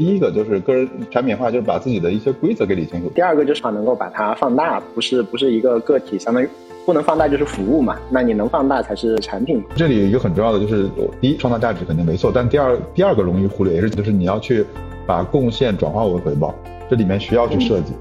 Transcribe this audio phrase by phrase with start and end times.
[0.00, 3.12] 第一个就是个人产品化，就是把自己的一些规则给理清楚。
[3.14, 6.48] 第二个就是能够把它放大，不是不是一个个体，相当于
[6.86, 7.98] 不能放大就是服务嘛。
[8.08, 9.62] 那你能放大才是产品。
[9.76, 10.88] 这里有一个很重要的就是，
[11.20, 14.64] 第一创造价值肯定没错，但第二第二个容易忽略也是就是你要去
[15.06, 16.54] 把贡献转化为回报，
[16.88, 17.92] 这里面需要去设计，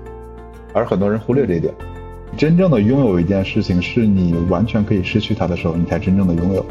[0.72, 1.74] 而很多人忽略这一点。
[2.38, 6.66] 真正的拥有一件事情，是你完全可以失去它的时候，你才真正的拥有。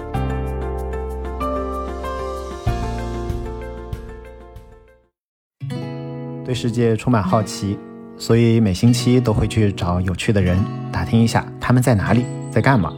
[6.48, 7.79] 对世界充满好奇，
[8.16, 10.59] 所以每星期都会去找有趣的人，
[10.91, 12.91] 打听一下他们在哪里，在干嘛，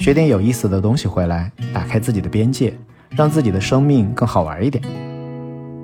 [0.00, 2.74] 学点有意思的东西回来，打开自己的边界，
[3.16, 4.82] 让自己的生命更好玩一点。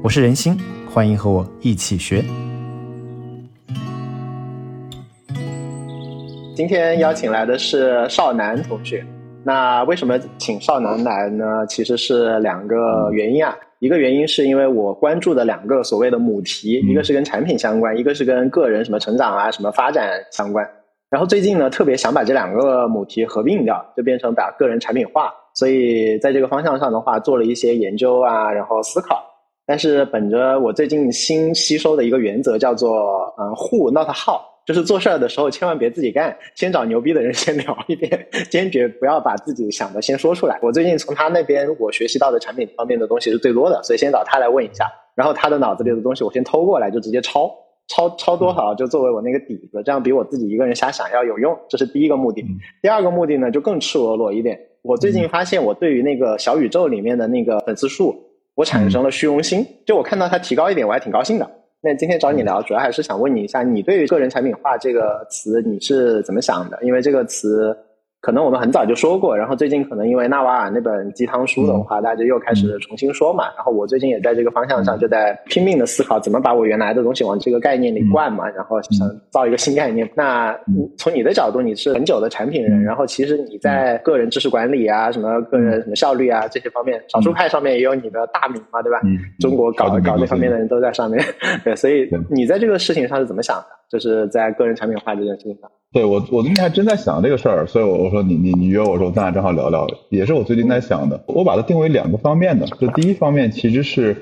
[0.02, 0.58] 我是任心，
[0.92, 2.24] 欢迎和我一起学。
[6.56, 9.06] 今天邀请来的是少南同学。
[9.44, 11.64] 那为什么请少南来呢？
[11.68, 12.76] 其实是两个
[13.12, 13.54] 原因啊。
[13.80, 20.68] 一个原因是因为我关注的两个所谓的母题，一个是跟产品相关，一个是跟个人什么成长啊、什么发展相关。
[21.10, 25.32] 然后最近呢，特别想把这两个母题合并掉，就变成把个人产品化。
[25.54, 29.24] 所以在这个方向上的话，做了一些研究啊，然后思考。
[29.66, 34.40] 但是本着我最近新吸收的一个原则，叫做嗯，who not how。
[34.68, 40.58] 就是做事儿的时候，千万别自己干，先找牛逼的人先 聊一遍，坚决不要把自己想的先说出来。
[40.60, 47.50] 我最近从他那边我学习到的产品方面的东西是最多的，所以先找他来问一下，然后他的脑子里的东西我先偷过来，就直接抄，
[47.86, 51.58] 抄抄多少就作为我那个底子，这样比我自己一个人瞎想要有用。
[51.70, 52.44] 这是第一个目的。
[52.82, 54.60] 第二个目的呢，就更赤裸裸一点。
[54.82, 58.14] 我最近发现，我对于那个小宇宙里面的那个粉丝数，
[58.54, 59.66] 我产生了虚荣心。
[59.86, 61.50] 就我看到它提高一点，我还挺高兴的。
[61.80, 66.78] 那今天找你聊，主要还是想问你一下，你对于个人产品化这个词你是怎么想的？
[66.82, 67.76] 因为这个词。
[68.20, 73.44] 可能我们很早就说过，然后最近可能因为纳瓦尔那本鸡汤书的话，大家又开始重新说嘛。
[73.54, 78.48] 然后我最近也在这个方向上就在拼命的思考，怎么把我原来的东西往这个概念里灌嘛。
[78.48, 80.10] 然后想造一个新概念。
[80.16, 80.52] 那
[80.96, 89.00] 从你的角度，你是很久的产品人，然后其实你在个人知识管理啊、什么个人什么效率啊这些方面，少数派上面也有你的大名嘛，对吧？
[89.38, 91.24] 中国搞搞那方面的人都在上面，
[91.62, 93.66] 对，所以你在这个事情上是怎么想的？
[93.88, 95.70] 就是在个人产品化这件事情上。
[95.90, 101.24] 对我，我最近还真在想这个事儿，所以我我说你你你约我说咱俩正好聊聊，也是我最近在想的。
[101.26, 104.14] 我把它定为两个方面的，就第一方面其实是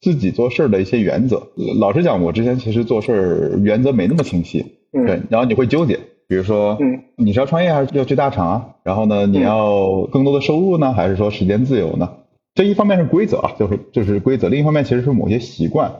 [0.00, 1.42] 自己做事儿的一些原则。
[1.78, 6.78] 老实讲，我之前其实做事儿原则没那么清晰，对，然后你会纠结，比如说，
[7.16, 8.66] 你是要创业还是要去大厂啊？
[8.82, 12.08] 然后呢，你要更多的收入呢，还是说时间自由呢？
[12.54, 15.92] 这一方面是规则啊，就是就是规则；另一方面其实是某些习惯。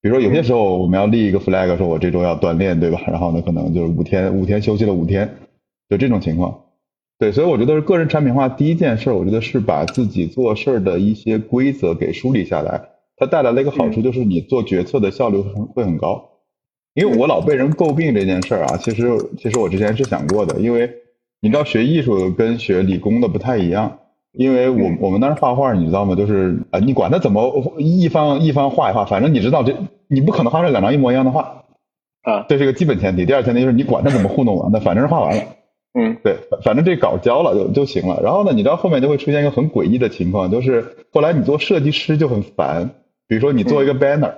[0.00, 3.00] 比如说有些时候我们要立一个 flag，说我这周要锻炼，对吧？
[3.06, 5.36] 然后呢，可能就是五天五天休息了五天，
[5.88, 6.64] 就这种情况。
[7.18, 12.80] 对，所以我觉得是个人产品化第一件事，我觉得是把自己做事儿的一些规则给梳理下来。
[13.16, 16.30] 它带来了一个好处，就是你做决策的效率会会很高。
[16.94, 20.88] 因为我老被人诟病这件事儿啊，其实其实我之前是想过的，因为
[21.40, 23.97] 你知道学艺术跟学理工的不太一样。
[24.32, 26.14] 因为我我们当时画画，你知道吗？
[26.14, 29.74] 就是啊，你管他怎么一方一方画一画，反正你知道这
[30.08, 31.64] 你不可能画出两张一模一样的画
[32.22, 33.24] 啊，这是一个基本前提。
[33.24, 35.42] 第二前提就是你管他怎么糊弄我，那反正是画完了，
[35.98, 38.20] 嗯，对，反正这稿交了就就行了。
[38.22, 42.90] 然后呢，你知道后面就会出现一个很诡异的情况，就是后来你做设计师就很烦。
[43.26, 44.32] 比如说你做一个 banner，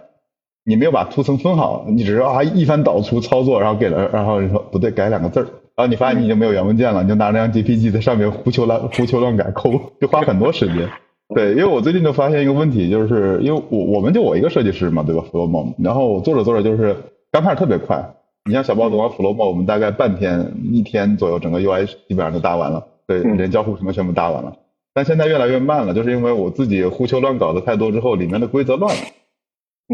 [0.64, 5.46] 你没有把图层分好，你只是啊一番导出操作，然后给了，然后你说不对，改两个字儿。
[5.80, 10.86] 然后你发现你已经没有原文件了，你就拿那张 JPG 在上面胡求乱 胡求乱改抠， 就花很多时间。
[11.34, 16.94] 对，因为我最近就发现一个问题，就是因为我我们就我一个设计师嘛，对吧？Flomo，然后做着做着就是
[17.32, 18.04] 刚开始特别快，
[18.44, 24.52] 你像小包子玩 Flomo，我们大概半天一天左右，整个 UI 基本上就搭完了，对，连交互什么全部搭完了。
[24.92, 29.02] 但现在越来越慢了，就是因为我自己胡求乱搞的太多之后，里面的规则乱了。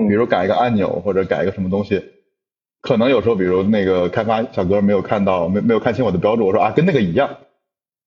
[0.09, 2.03] 比如改一个按钮或者改一个什么东西。
[2.83, 7.39] 可能有时候，比如那个开发小哥没有看到，没没有看清我的标注，我说啊，跟那个一样，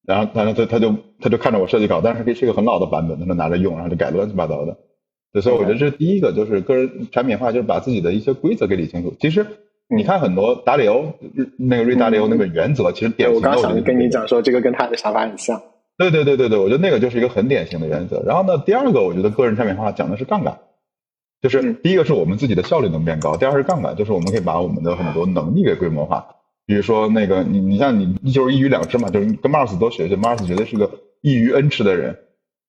[0.05, 4.77] 然后他他他就他就看着我设计稿，但是这是一个很老的版本，他就拿着用，然后就改乱七八糟的。
[5.41, 9.13] 所以我觉得这是第一个就是个人产品化，就是把自己的一些规则给理清楚。
[9.19, 9.45] 其实
[9.87, 11.13] 你看很多达里欧
[11.57, 13.49] 那个瑞达里欧那个原则，其实典型的。
[13.49, 15.61] 我刚想跟你讲说，这个跟他的想法很像。
[15.97, 18.23] 对对对对对，我觉得那个就是一个很典型的原则。
[18.25, 20.57] 然后呢，第二个我觉得个人产品化讲的是杠杆。
[21.41, 26.27] 就是第一个是我们自己的效率能变高，第二是杠杆，就是我们可以把我们的很多能力给规模化。
[26.65, 30.91] 比如说那个你你像你就是一鱼两吃嘛，就是跟 Mars 多学学，Mars 绝对是个
[31.21, 32.17] 一鱼 N 吃的人。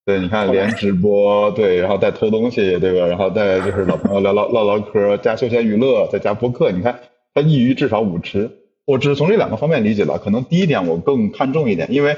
[0.06, 3.06] 对，你看连直播，对，然后带偷东西，对吧？
[3.06, 7.00] 然后再就是老朋友聊唠唠唠嗑，加休闲娱乐，再加播客，你看
[7.34, 8.50] 他一鱼至少五吃。
[8.86, 12.16] 我只是从这两个方面理解了，可能第一点我更看重一点，因为。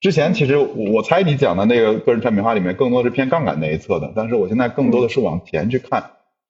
[0.00, 6.02] 之前其实我猜你讲的那个个人产品化里面更多是偏杠杆那一侧的，但是我现在更多的是往前去看，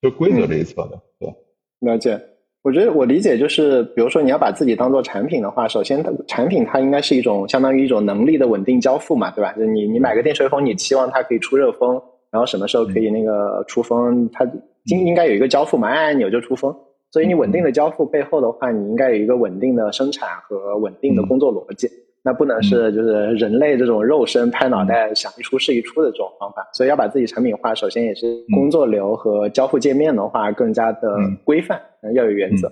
[0.03, 1.33] 就规则这一侧的，对。
[1.81, 2.21] 了解，
[2.63, 9.53] 我觉得我理解就是，比如说你要把自己当做产品的话，首先它产品它应该是一种相当于一种能力的稳定交付嘛，对吧？
[9.53, 14.45] 就你你买个电吹风，你期望它可以出热风，然后什么时候可以那个出风，它
[14.85, 16.75] 应应该有一个交付嘛，按按钮就出风。
[17.11, 21.89] 所以你稳定的交付背后的话，你应该有一个稳定的生产和稳定的工作逻辑。
[22.29, 31.81] 那不能是就是人类这种肉身拍脑袋想一出是一出的这种方法，所以要把自己产品化，首先也是工作流和交付界面的话更加的规范，
[32.15, 32.71] 要有原则。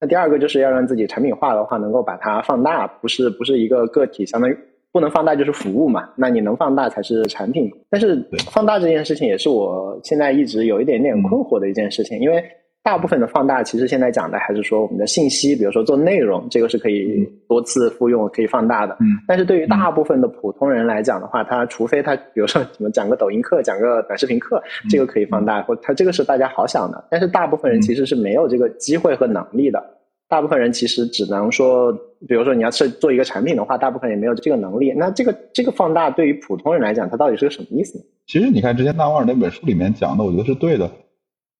[0.00, 4.56] 那第二个就是要让自己产品化的话，能够把它放大，不是不是一个个体，相当于
[4.90, 6.08] 不能放大就是服务嘛。
[6.16, 7.70] 那你能放大才是产品。
[7.90, 12.42] 但是放大这件事情也是我现在一直有一点点困惑的一件事情，因为。
[12.84, 18.94] 大部分的放大，其实现在讲的还是说我们的信息，比如说做内容，这个是可以多次复用、可以放大的。
[19.00, 19.06] 嗯。
[19.26, 27.02] 但是对于大部分的普通人来讲的话，他除非他，比如说什么讲个抖音课、讲个短视频课，这个可以放大，或他这个是大家好想的。
[27.10, 29.82] 但是大部分人其实是没有这个机会和能力的。
[30.28, 31.90] 大部分人其实只能说，
[32.28, 34.92] 比如说你要是做一个产品的话，大部分也没有这个能力。
[34.94, 38.04] 那这个这个放大对于普通人来讲，它到底是个什么意思呢？
[38.26, 40.90] 其实你看之前大腕那本书里面讲的，我觉得是对的。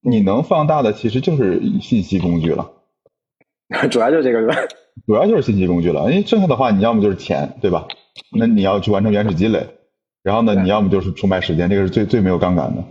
[0.05, 2.73] 你能放大的其实就是信息工具了，
[3.91, 4.55] 主要就是这个是吧？
[5.07, 7.89] 主要就是信息工具了，因为剩下的话，你要么就是钱，对吧？
[8.37, 9.67] 那你要去完成原始积累，
[10.23, 12.85] 然后呢，你要么就是出卖时间，这个是最最没有杠杆的。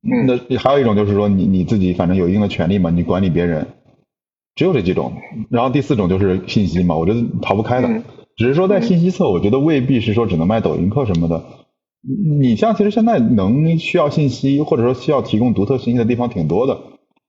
[0.00, 3.66] 那还有一种就是说，你你自己反正有一定的权利嘛，你管理别人，
[4.54, 5.14] 只有这几种。
[5.50, 8.02] 然后第四种就是信息嘛，我觉得逃不开的。
[8.36, 11.44] 只是说在信息侧，我觉得未必是说只能卖抖音课什么的。
[12.00, 16.78] 你像其实现在能需要信息或者说需要提供独特信息的地方挺多的，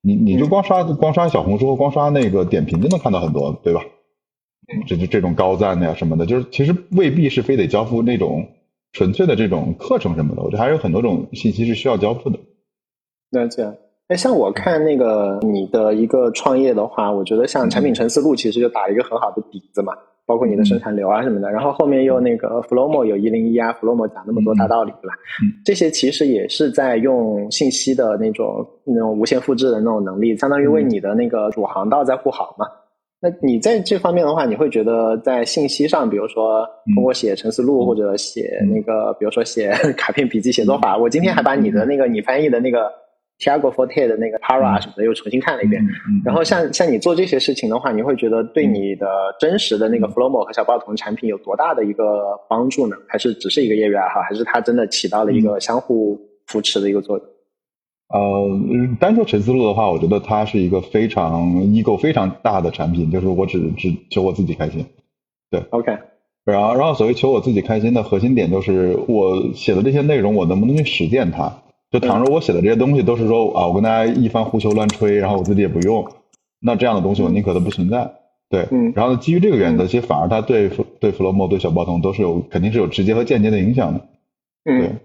[0.01, 3.81] 你你就光刷光刷小红书光刷那个点评就能看到很多，对吧？
[4.87, 8.47] 这就这种高赞的呀什么的，就是其实未必是非得交付那种
[8.93, 12.37] 纯粹的这种课程什么的，我觉得还有很多种信息是需要交付的。
[13.31, 13.63] 了解。
[14.09, 19.93] 哎，像我看那个你的一个创业的话，我觉得像产品陈思路其实就打一个很好的底子嘛。
[20.29, 25.15] 包括你的生产流啊什么的，然后后面又那个 Flowmo 有一零一啊，Flowmo 讲那么多大道理，对吧？
[25.65, 32.67] 这些其实也是在用信息的那种那种无限复制的那种能力，相当于为你的那个主航道在护航嘛。
[33.19, 42.98] 那你在这方面的话，你会觉得在信息上，比如说通过写陈思路或者写那个，比如说写 卡片笔记写作法，我今天还把你的那个你翻译的那个。
[43.39, 45.81] Tiago Forte 的那个 Para 什么的又重新看了一遍，
[46.25, 49.07] 然后像像你做这些事情的话，你会觉得对你的
[49.39, 52.97] 真实的那个 Flowmo 和小报童产品有多大的一个帮助呢？
[53.07, 54.19] 还是只是一个业余爱好？
[54.21, 57.25] 还是它真的起到了一个相互扶持的一个作用？
[58.09, 64.85] 呃，单说陈思路的话，我觉得它是一个非常 ego 非常大的产品，就是我只只求我自己开心。
[65.49, 65.97] 对，OK。
[66.43, 71.61] 然后然后所谓求我自己开心的核心点就是我写的这些内容，我能不能去实践它？
[71.91, 76.05] 就倘若我写的这些东西都是说啊，我跟大家一番胡诌乱吹，然后我自己也不用，
[76.61, 78.11] 那这样的东西我宁可都不存在。
[78.49, 80.69] 对，嗯然后呢，基于这个原则，其实反而它对
[80.99, 84.01] 对 Flowmo 对小包童都是有肯定是有直接和间接的影响的。
[84.65, 84.97] 嗯，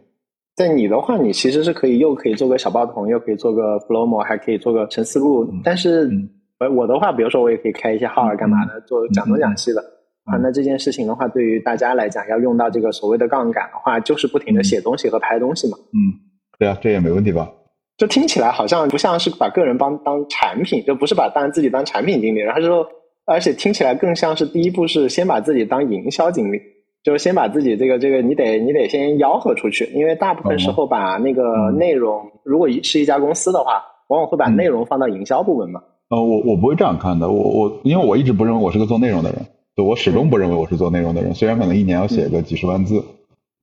[0.57, 5.47] 在你的话，你其实是可以又可以做个小包童，又可以做个 Flowmo，还可以做个陈思路。
[5.63, 6.11] 但是
[6.59, 9.81] 呃，我的话，比如说我也可以开一些号儿干嘛的，做讲东讲西的
[10.25, 10.37] 啊。
[10.37, 15.77] 那这件事情的话，对于大家来讲，要用到这个所谓的杠杆的话，就是不停的写东西和拍东西嘛。
[15.93, 16.33] 嗯。
[16.59, 17.51] 对啊，这也没问题吧？
[17.97, 22.85] 就听起来好像不像是把个人帮当产品，就不是把当自己当产品经理，然后说，
[23.25, 26.61] 而且听起来更像是第一步是先把自己当营销经理，
[27.05, 35.81] 就是先把自己这个这个你得你得先吆喝出去，因为大部分时候把那个内容，如果是一家公司的话，往往会把内容放到营销部门嘛。
[36.11, 39.39] 呃，我我不会这样看的，我我因为我一直不认为我是个做内容的人，
[39.77, 43.05] 对我始终不认为我是做内容的人，虽然可能一年要写个几十万字，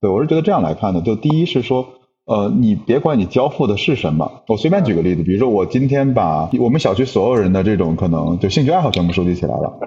[0.00, 1.86] 对我是觉得这样来看的，就第一是说。
[2.24, 9.78] 呃，你别管你交付的是什么，我随便举个例子，比如说我今天把我们小区所有人的这种可能就兴趣爱好全部收集起来了，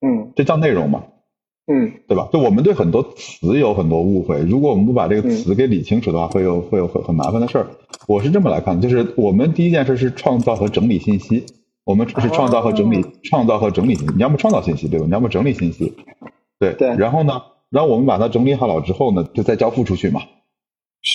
[0.00, 1.04] 嗯，这叫内容嘛，
[1.66, 2.28] 嗯，对吧？
[2.32, 7.66] 就我们对很多词有很多误会，如果我们不把这个词给理清楚的话，会有会有很很麻烦的事儿。
[8.08, 11.44] 我是这么来看，就是我们第一件事是创造和整理信息，
[11.84, 14.14] 我们是创造和整理，创造和整理信息。
[14.14, 15.06] 你要么创造信息，对吧？
[15.06, 15.94] 你要么整理信息，
[16.58, 16.96] 对对。
[16.96, 20.22] 然后呢，然后我们把它整理好了之后呢，就再交付出去嘛，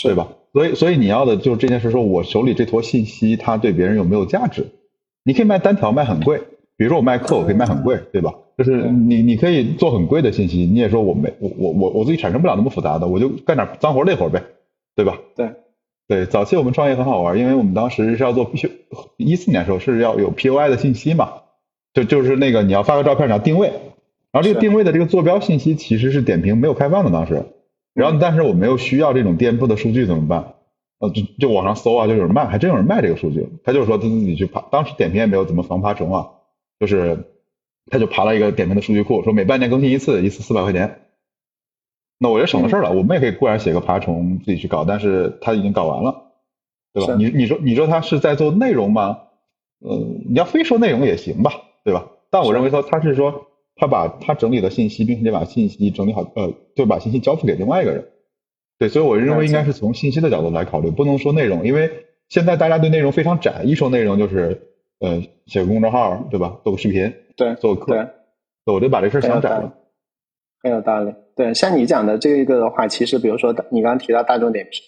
[0.02, 0.28] 对吧？
[0.54, 4.68] 所以，所以你要的就是这件事，说我手里这坨信息，它对别人有没有价值？
[5.24, 6.42] 你可以卖单条，卖很贵。
[6.76, 8.34] 比如说我卖课，我可以卖很贵，对吧？
[8.58, 10.66] 就是你，你可以做很贵的信息。
[10.66, 14.44] 你也说我没，我我我我自己产生不了那么复杂的，我就干点脏活累活呗，
[14.96, 15.20] 对吧？
[15.36, 15.52] 对，
[16.08, 16.26] 对。
[16.26, 18.70] 早期我们创业很好玩，因为我们当时是要做 P，
[19.18, 21.30] 一四年的时候是要有 POI 的信息嘛，
[21.94, 23.68] 就就是那个你要发个照片，你要定位，
[24.32, 27.46] 然后这个定位的这个坐标信息其实是点评没有开放的当时。
[27.94, 30.56] 然后，但是我没有需要这种店铺的数据怎么办？
[31.00, 33.50] 呃，就就网上搜啊，就有人卖，还真有人卖这个数据。
[33.64, 36.30] 他就是说他自己去爬，当时点评也没有怎么防爬虫啊，
[36.80, 37.26] 就是
[37.92, 41.02] 他就爬了一个点评的数据库，说每半年更新一次，一次四百块钱。
[42.20, 46.32] 那我觉得省了事儿了，我们也可以固然写个爬虫自己去搞，但是他已经搞完了，
[46.94, 47.16] 对吧？
[47.16, 49.18] 你你说你说他是在做内容吗？
[49.80, 49.98] 呃，
[50.30, 51.52] 你要非说内容也行吧，
[51.84, 52.08] 对吧？
[52.30, 58.06] 但我认为说他是说他把他整理的信息，并且把信息整理好，呃，就把信息交付给另外一个人。
[58.80, 61.90] 对，所以我认为应该是从信息的角度来考虑，不能说内容，因为
[62.30, 64.60] 现在大家对内容非常窄，一说内容就是
[65.00, 66.60] 呃写个公众号，对吧？
[66.64, 67.94] 做个视频，对，做个课，
[68.66, 69.74] 对我就把这事儿想窄了。
[70.62, 71.14] 很有道理。
[71.36, 74.82] 对，像你讲的这个的话，其实比如说你刚刚提到大众点评，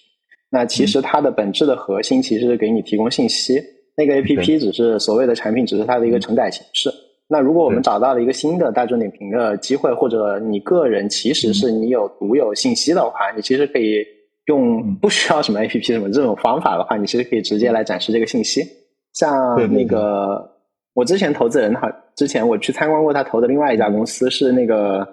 [0.50, 3.62] 那其实它的本质的核心其实是给你提供信息，
[3.96, 6.90] 那个 A P P 只是所谓的产品，只是它的一个承载形式。
[7.28, 14.06] 那如果我们找到了一个新的大众点评的机会，或者你个人其实是你有独有信息的话，你其实可以
[14.46, 18.62] 用不需要什么 A P P 什么这种方法的话，你其实可以直接来展示这个信息。
[19.14, 19.34] 像
[19.74, 20.48] 那个
[20.94, 25.08] 我之前投资人哈，之前我去参观过他投的另外一家公司，是那个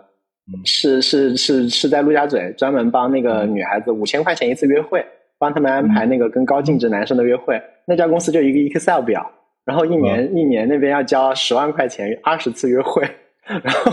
[0.66, 5.02] 是是是是在陆家嘴专门帮那个女孩子五千块钱一次约会，
[5.38, 7.58] 帮他们安排那个跟高净值男生的约会。
[7.86, 9.30] 那家公司就一个 Excel 表。
[9.64, 13.02] 然后一年一年那边要交十万块钱二十次约会，
[13.46, 13.92] 然后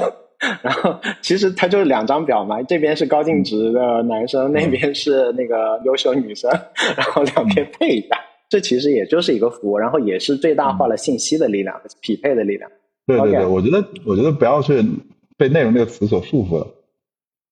[0.63, 6.49] 然后其实它就是两张表嘛，这边是高净值的男生，那边是那个优秀女生，
[6.97, 8.17] 然后两边配一下，
[8.49, 12.71] 这其实也就是一个服务，然后也是最大化了信息的力量，匹配的力量。
[13.05, 14.83] 对对对，我觉得我觉得不要去
[15.37, 16.67] 被内容这个词所束缚了。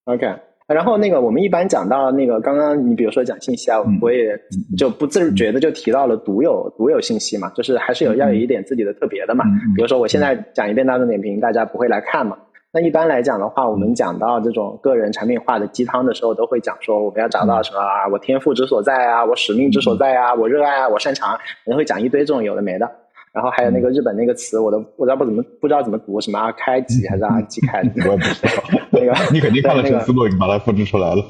[0.05, 0.27] OK。
[0.73, 4.37] 然后那个，我们一般讲到那个，刚刚你比如说讲信息啊，我也
[4.77, 9.45] 就不自觉的就提到了独有独有信息嘛，就是还是有要有一点自己的特别的嘛。
[9.75, 12.37] 比如说我现在讲一遍大众点评，大家不会来看嘛。
[12.73, 22.91] 那一般来讲的话，我们讲到这种个人产品化的鸡汤的时候，都会讲说我们要找到什么啊，我天赋之所在啊，我使命之所在啊，我热爱啊，我擅长，可能会讲一堆这种有的没的。
[23.37, 27.81] 然后还有那个日本那个词，我都不知道不怎么不知道怎么读，什么阿开吉还是阿基开？
[28.07, 28.63] 我也不知道。
[28.89, 31.23] 那个 你肯定看了陈思洛，你把它复制出来了。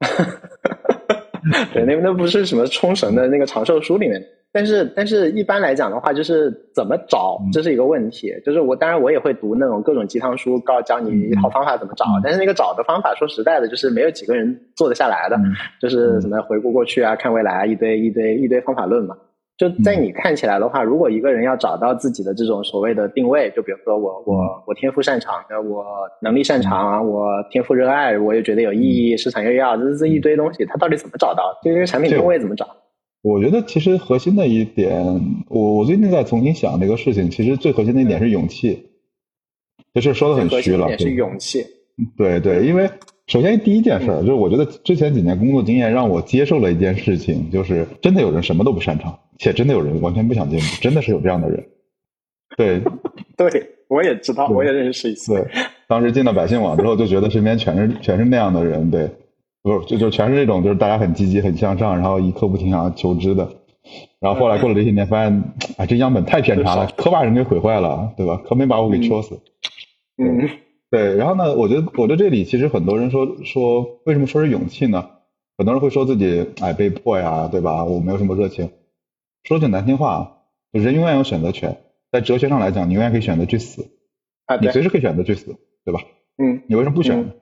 [1.72, 4.20] 对，那那不是什么冲绳的那个长寿书里面。
[4.50, 8.32] 但是，但是一般来讲的话，就是怎么找，这是一个问题。
[8.46, 12.04] 就是我当然我也会读那种各种鸡汤书，告教你一套方法怎么找。
[12.22, 15.36] 但是那个找的方法，说实在的，就是没有几个人做得下来的。
[15.80, 19.16] 就是什么回顾过去啊，看未来啊，一堆一堆一堆方法论嘛。
[19.56, 25.36] 就在你看起来的话，如果一个人要找到自己的这种所谓的定位，就比如说我我我天赋擅长，
[25.68, 25.84] 我
[26.20, 31.56] 能力擅长，我天赋热爱，我也觉得有意义，市场又要，这这一堆东西，他到底怎么找到？
[31.62, 32.66] 这个产品定位怎么找？
[33.22, 35.04] 我觉得其实核心的一点，
[35.48, 38.90] 我我最近在重新想这个事情，其实最核心的一点是勇气，
[39.92, 41.64] 这事说的很虚了，是勇气。
[42.16, 42.90] 对对，因为。
[43.26, 51.66] 首先，第一件事儿就是，我觉得之前几年工作经验让我接受了一件事情，就是真的有人什么都不擅长，且真的有人完全不想进步， 真的是有这样的人。
[52.56, 52.82] 对，
[53.36, 55.34] 对，我也知道，我也认识一些。
[55.34, 55.44] 对，
[55.88, 59.08] 当时进到百姓网之后，就觉得身边全是全是那样的人，对，
[59.62, 63.48] 不就就全是这种，就是大家很积极、很向上，然后一刻不停想要求知的。
[64.20, 65.42] 然后后来过了这些年，发现，
[65.78, 68.40] 哎，这样本太偏差了， 可把人给毁坏了，对吧？
[68.44, 69.40] 可没把我给戳死。
[70.18, 70.46] 嗯。
[70.94, 71.52] 对，然后呢？
[71.56, 75.10] 我觉得，我觉得这里其实很多人说说，为什么说是勇气呢？
[75.58, 77.84] 很多人会说自己哎被迫呀，对吧？
[77.84, 78.70] 我没有什么热情。
[79.42, 81.78] 说句难听话，人永远有选择权。
[82.12, 83.88] 在哲学上来讲，你永远可以选择去死，
[84.60, 86.00] 你随时可以选择去死，对吧？
[86.38, 86.62] 嗯。
[86.68, 87.32] 你为什么不选呢？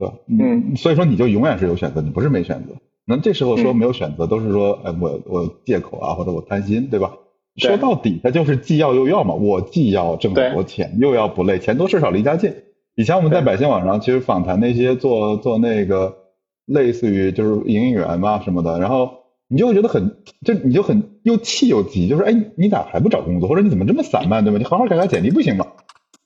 [0.00, 0.14] 对吧？
[0.26, 0.74] 嗯。
[0.74, 2.74] 所以说你就永远是有选择，你不是没选择。
[3.04, 7.18] 那这时候说没有选择，都是说哎我我借口啊，或者我贪心，对吧？
[7.56, 9.34] 说到底，它就是既要又要嘛。
[9.34, 12.52] 我既要挣很多钱，又要不累，钱多事少离家近。
[12.96, 16.16] 以前我们在百姓网上其实访谈那些做做那个
[16.64, 19.10] 类似于就是营业员吧什么的，然后
[19.48, 24.58] 你就会觉得很就你就很又气又急，就是哎你咋还不找工作，或者你怎么这么散漫对吧？
[24.58, 25.66] 你好好改改简历不行吗？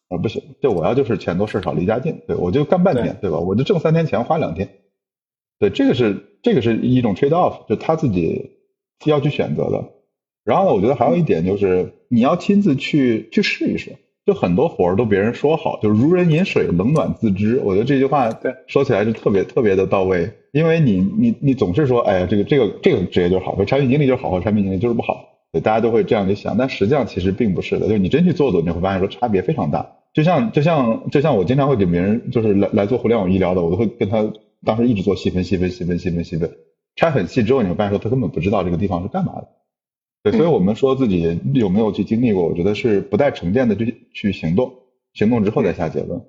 [0.09, 3.39] 啊不行，就我要就是钱多事少离家近，对我就干半天对吧？
[3.39, 4.69] 我就挣三天钱花两天，
[5.59, 8.53] 对这个是这个是一种 trade off，就他自己
[9.05, 9.85] 要去选择的。
[10.45, 13.97] 然后呢，我觉得还有一点就是你要亲自去去试一试，
[14.29, 17.59] 就很多活儿都别人说好，就如人饮水，冷暖自知。
[17.65, 18.29] 我觉得这句话
[18.67, 26.59] 说起来是特别特别的到位，因为你你你总是说，哎呀，这个这个这个职业就是好，或产品经理就是好，或产品经理就是不好，对，大家都会这样去想。
[26.59, 29.95] 但实际上其实并不是的，就是你真去做做，你会发现说差别非常大。
[30.13, 34.31] 就像就像就像我经常会给别人就是来来做互联网医疗的，我都会跟他
[34.63, 36.51] 当时一直做细分细分细分细分细分，
[36.97, 39.49] 拆很细之后，你会发现说他根本不知道这个地方是干嘛的。
[40.23, 44.73] 对，所以我们说自己有没有去经历过，我觉得是不带成见的去去行动，
[45.15, 46.21] 行动之后再下结论。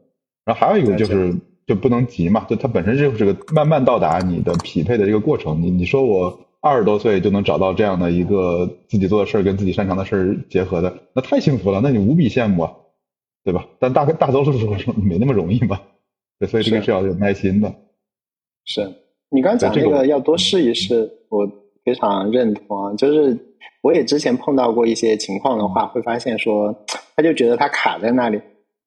[0.45, 5.61] 然后还有一个就是就不能急嘛，就它本身就是个慢慢到达你的匹配的这个过程。
[5.61, 12.73] 你你说我二十多岁就能找到这样的一个自己做的事儿跟自己擅长的事儿结合的，那太幸福了，那你无比羡慕啊，
[13.43, 13.67] 对吧？
[13.79, 15.79] 但大概大多数时候没那么容易嘛，
[16.39, 17.73] 对，所以这个是要有耐心的。
[18.65, 18.81] 是
[19.29, 21.47] 你刚讲那个要多试一试，我
[21.83, 22.93] 非常认同啊。
[22.95, 23.37] 就是
[23.81, 26.75] 我也之前碰到过一些情况的话，会发现说
[27.15, 28.39] 他就觉得他卡在那里，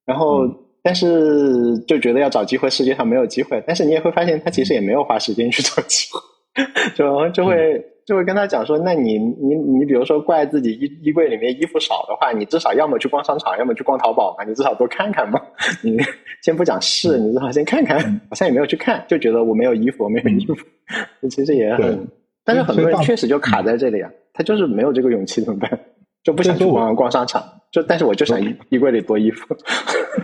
[0.04, 0.48] 然后。
[0.84, 3.62] 但是就觉得要找机会，世界上没有机会。
[3.64, 6.64] 但是你也会发现，他其实也没有花时间去找机会，
[6.96, 15.40] 就就会就会跟他讲说：，那你你你，比如说怪自己衣衣柜里面衣服少的话，你至少要么去逛商场，要么去逛淘宝嘛，你至少多看看嘛。
[15.84, 15.96] 你
[16.42, 18.00] 先不讲试，你至少先看看。
[18.28, 20.56] 好像也没有去看，就觉得我没有衣服，我没有衣服。
[21.30, 22.08] 其实也很，
[22.44, 25.78] 但是很多人确实就卡在这里啊，他就是没有这个勇气，怎么办？
[26.22, 29.56] 就不想去逛逛商场，就但是我就想衣衣柜里多衣服。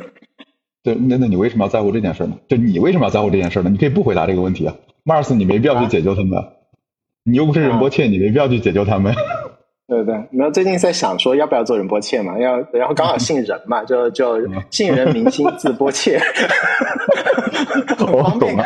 [0.82, 2.37] 对，那那你为什么要在乎这件事呢？
[2.48, 3.70] 就你为什么要在乎这件事呢？
[3.70, 6.42] 你可以不回答这个问题啊，Mars，你没必要去解救他们，
[7.25, 9.12] 你又不是仁波切，你没必要去解救他们。
[9.88, 14.38] 对 对，然后最近在想说要不要做仁波切嘛，要然后刚好姓仁嘛，就就
[14.70, 16.20] 姓仁明星字波切，
[18.00, 18.64] 我懂了，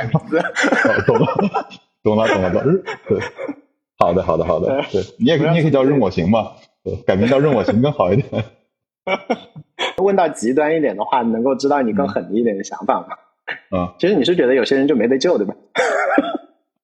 [1.07, 1.27] 懂了，
[2.03, 2.83] 懂了，懂了，懂了。
[3.09, 3.19] 对，
[3.99, 6.53] 好的，好的，好的，对你也可以，你也可以叫任我行嘛，
[7.07, 8.45] 改名叫任我行更好一点。
[9.99, 13.79] 问到极端一点的话，能够知道你更狠一点的想法吗？
[13.79, 15.55] 啊， 其实你是觉得有些人就没得救，对吧？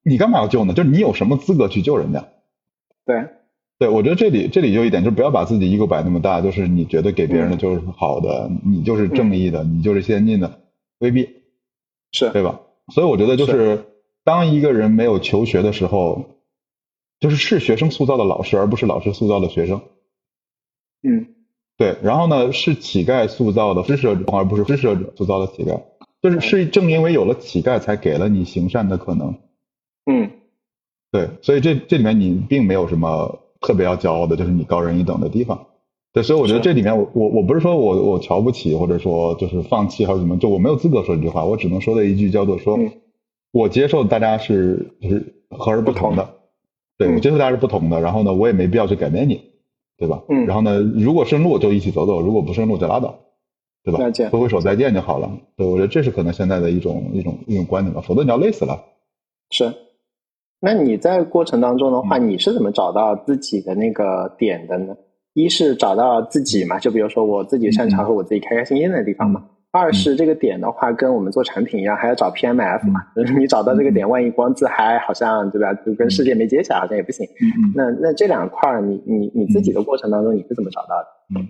[0.03, 0.73] 你干嘛要救呢？
[0.73, 2.25] 就是你有什么资格去救人家？
[3.05, 3.25] 对，
[3.79, 10.61] 对，我觉得这里这里就一点，就是不要把自己 ego 摆那么大，就是你觉得给别人的就是好的，你就是正义的，你就是先进的，
[10.99, 11.29] 未必
[12.13, 12.61] 是对吧？
[12.93, 13.85] 所以我觉得就是
[14.29, 16.27] 当一个人没有求学的时候，
[17.19, 19.81] 就是是学生塑造的老师，而不是老师塑造的学生。
[21.03, 21.29] 嗯。
[21.79, 25.81] 对，然后呢，是乞丐塑造的施舍者，而不是施舍者塑造的乞丐。
[26.21, 29.37] 就是是正因为有了乞丐，才给了你行善的可能。
[30.05, 30.31] 嗯，
[31.11, 35.69] 对，所以这这里面你并没有什么特别要骄傲的，就是你高人一等的地方。
[36.13, 42.79] 对，所以我觉得这里面我我我不是说我我瞧不起，或者说就是放弃还是什么，就我没有资格说这句话，我只能说的一句叫做说，
[43.51, 46.29] 我接受大家是就是和而不同的，
[46.97, 49.47] 对我接受大家是不同的，然后呢，我也没必要去改变你。
[50.01, 50.23] 对吧？
[50.29, 53.19] 嗯，然后呢，如果顺路就一起走走，如果不顺路就拉倒，
[53.83, 53.99] 对吧？
[53.99, 55.29] 再见，挥挥手再见就好了。
[55.57, 58.81] 对，我觉得这是可能现在的一种一种一种观点吧，否则你要累死了。
[59.51, 59.75] 是，
[60.61, 64.97] 那你在过程当中的话，你是怎么找到自己的那个点的呢？
[65.33, 69.47] 一是找到自己嘛，就比如说我自己擅长和我自己开开心心的地方嘛。
[69.71, 73.01] 二是这个点的话，跟我们做产品一样，还要找 PMF 嘛。
[73.15, 75.75] 就是你找到这个点，万一光自嗨，好像对吧？
[75.85, 77.27] 就跟世界没接起来，好像也不行。
[77.75, 81.41] 那那这两块儿，你你你自己的过程当中，你是怎么找到的？
[81.41, 81.49] 嗯，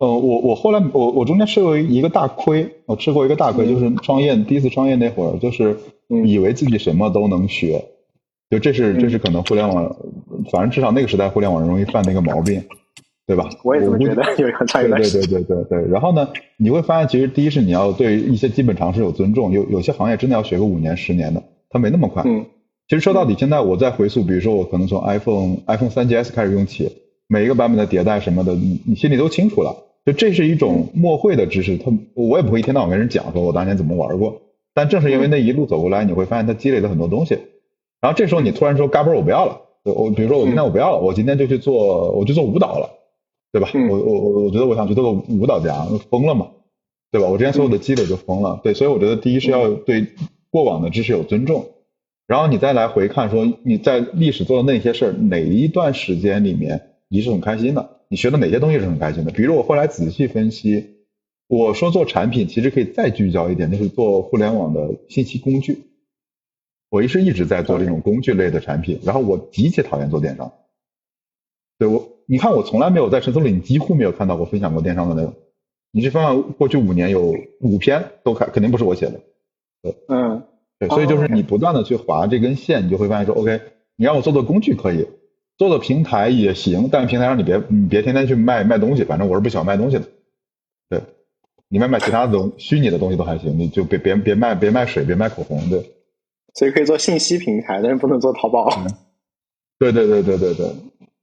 [0.00, 5.74] 呃，我我后来我我中间吃过一个大亏，我吃过一个大亏，就是创业第一次创业那会儿，就是
[6.08, 7.82] 以为自己什么都能学，
[8.50, 9.96] 就这是这是可能互联网，
[10.52, 12.62] 反正至少那个时代互联网容易犯的一个毛病。
[13.26, 13.48] 对吧？
[13.64, 15.42] 我也这么觉得，有一段时间。
[15.42, 15.90] 对对对对对。
[15.90, 22.22] 然后呢，你会发现，其实第一是你要对一些基本常识有尊重，有有些行业真的要学个五年、十年的，它没那么快。
[22.24, 22.44] 嗯。
[22.88, 26.88] 其实说到底，现在我在回溯，比如说我可能从 iPhone iPhone 三 GS 开始用起，
[27.26, 29.74] 每一个版本的迭代什么的，你你心里都清楚了。
[30.04, 34.40] 就这是一种默会的知识，它我也不会一天到晚跟人讲说我当年怎么玩过。
[34.72, 37.36] 但正是因为那一路走过来，你会发现它积累了很多东西。
[38.00, 42.88] 然后这时候你突然说嘎嘣我不要了，我比如说我今天我不要了，我今天就去做我就做舞蹈了。
[43.56, 43.70] 对吧？
[43.88, 46.50] 我我我我觉得我想去做个舞蹈家，疯了嘛？
[47.10, 47.26] 对吧？
[47.26, 48.60] 我之前所有的积累就疯了。
[48.62, 50.08] 对，所以我觉得第一是要对
[50.50, 51.70] 过往的知识有尊重，
[52.26, 58.02] 然后你再来回看说你在历史做的那些事儿，哪一段时间里面你是很开心的？
[58.10, 59.32] 你学的哪些东西是很开心的？
[59.32, 61.06] 比如我后来仔细分析，
[61.48, 65.78] 我说做产品其实可以再聚焦一点，就是做互联网的信息工具。
[66.90, 70.52] 我一是一直在做这种工具类的产品，然后我极其讨厌做电商。
[71.78, 72.15] 对我。
[72.26, 75.32] 你看，我从来没有在陈思里，你几乎没有看到过分享过电商的内容。
[75.92, 79.20] 你去翻翻过去五年，有五篇都看，肯定不是我写的。
[79.82, 80.42] 对，嗯，
[80.78, 83.60] 对，所以就是你不断的去划这根线，你就会发现说，OK，
[83.96, 85.06] 你让我做做工具可以，
[85.56, 90.04] 做做平台也行，但是平台上你别你别天天去卖卖东西，反正我是不喜欢卖东西的。
[90.90, 91.00] 对，
[91.68, 95.92] 你卖卖其他的东虚拟的东西都还行，你就别别别卖别卖水，别卖口红，对。
[96.54, 98.68] 所以可以做信息平台，但是不能做淘宝。
[99.78, 100.66] 对对对对对对。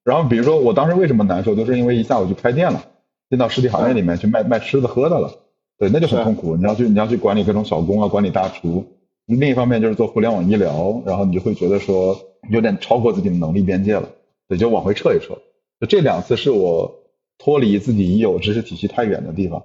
[0.04, 2.84] 然后比如说我当时为什么难受，就是因为一下午就开店了，
[3.30, 5.32] 进到实体行业里面去卖卖吃的喝的了，
[5.78, 6.56] 对，那就很痛苦。
[6.56, 8.86] 你要去你要去管理各种小工啊，管理大厨。
[9.26, 14.10] 另一方面就是做互联网医疗，然后你就会觉得说有点超过自己的能力边界了，
[14.50, 15.38] 也就往回撤一撤。
[15.80, 16.94] 就这两次是我
[17.38, 19.63] 脱离自己已有知识体系太远的地方。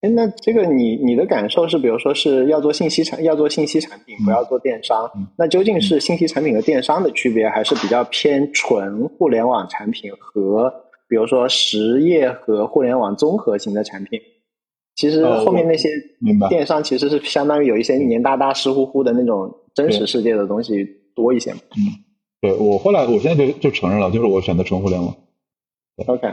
[0.00, 10.72] 哎，那这个你你的感受是，比如说是要做信息产要做信息产品，不要做电商，那究竟是信息产品和电商的区别，还是比较偏纯互联网产品和
[11.08, 14.20] 比如说实业和互联网综合型的产品？
[14.94, 15.88] 其实后面那些
[16.48, 21.58] 电商其实是相当于有一些黏哒哒、湿乎乎的那种真实世界的东西多一些嘛。
[21.76, 21.82] 嗯，
[22.40, 25.12] 对我后来我现在就就承认了，就是我选择纯互联网。
[26.06, 26.28] OK。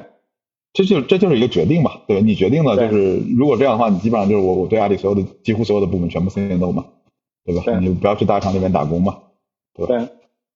[0.76, 2.24] 这就这就是一个决定嘛，对吧？
[2.26, 6.86] 你决定了，就是如果这样的话，你基本上就是我我对阿里所有的几乎所有的部门全部 C N O 嘛，
[7.46, 7.80] 对吧？
[7.80, 9.18] 你就不要去大厂那边打工嘛，
[9.74, 10.08] 对对。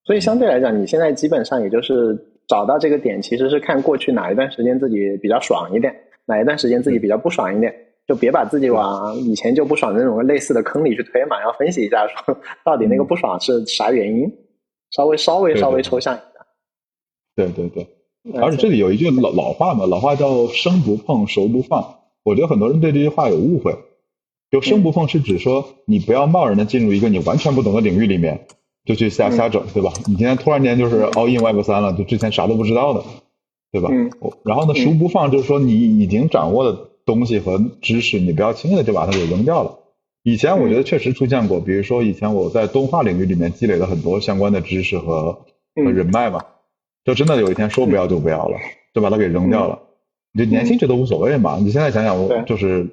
[0.04, 2.18] 所以相对来讲，你现在基本上也就是
[2.50, 7.74] 找到这个点，其实是看过去哪一段时间自己比较爽一点，哪一段时间自己比较不爽一点，
[8.06, 14.30] 就别把自己往以前就不爽的那种类似的坑里去推嘛，要分析一下说到底那个不爽是啥原因，
[14.92, 16.46] 稍微稍微稍微抽象一下。
[17.38, 17.88] 对对对。
[18.42, 21.96] 而且这里有一句老老话嘛，老话叫“生不碰，熟不放”。
[22.24, 23.76] 我觉得很多人对这句话有误会。
[24.52, 28.48] 就“生不碰”是指说你不要贸然的进入一个你完全不懂的领域里面，
[28.86, 29.94] 就去瞎瞎整，对吧？
[30.08, 33.04] 你今天突然间就是 all in Web 三了，就之前啥都不知道的，
[33.72, 33.90] 对吧？
[33.92, 34.12] 嗯。
[34.44, 39.78] 然后呢，“熟不放”就是说你已经掌握的东西和知识，你不要轻易的就把它给扔掉了。
[40.24, 46.44] 以前我觉得确实出现过，比如说以前我在动画领域里面积累了很多相关的知识和和人脉嘛。
[47.04, 48.58] 就真的有一天说不要就不要了，
[48.94, 49.80] 就把它给扔掉了。
[50.32, 51.58] 你就年轻觉得无所谓嘛。
[51.58, 52.88] 你现在想想，我就是，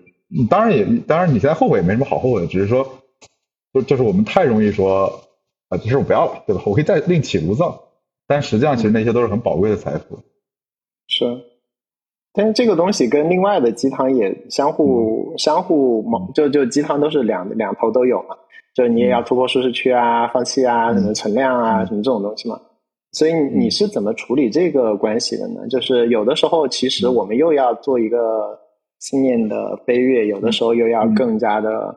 [0.48, 2.86] 当然也，当然你现在后悔也没什么好后悔的，只是说，
[3.74, 5.20] 就就是我们太容易说
[5.68, 6.62] 啊，其实我不要了，对吧？
[6.64, 7.82] 我可以再另起炉灶。
[8.26, 10.18] 但实际上，其实那些都是很宝贵的财富。
[11.08, 11.24] 是，
[12.32, 18.36] 但是这个东西跟另外的鸡汤也相互相互矛，就就鸡汤都是两两头都有嘛。
[18.74, 22.60] 就你也要突破舒适区啊，放弃啊，什么存量啊，什么这种东西嘛。
[23.16, 25.66] 所以你是怎么处理这个关系的呢？
[25.70, 28.58] 就是有的时候，其实我们又要做一个
[28.98, 31.96] 信念的飞跃，有的时候又要更加的、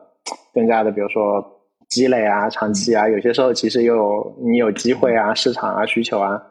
[0.54, 1.44] 更加的，比如说
[1.90, 3.06] 积累啊、长期啊。
[3.06, 6.42] 有些时候其实又有你有机会啊、市场啊、需求啊。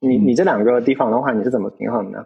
[0.00, 2.24] 你你这两个地方的话，你是怎么平衡的？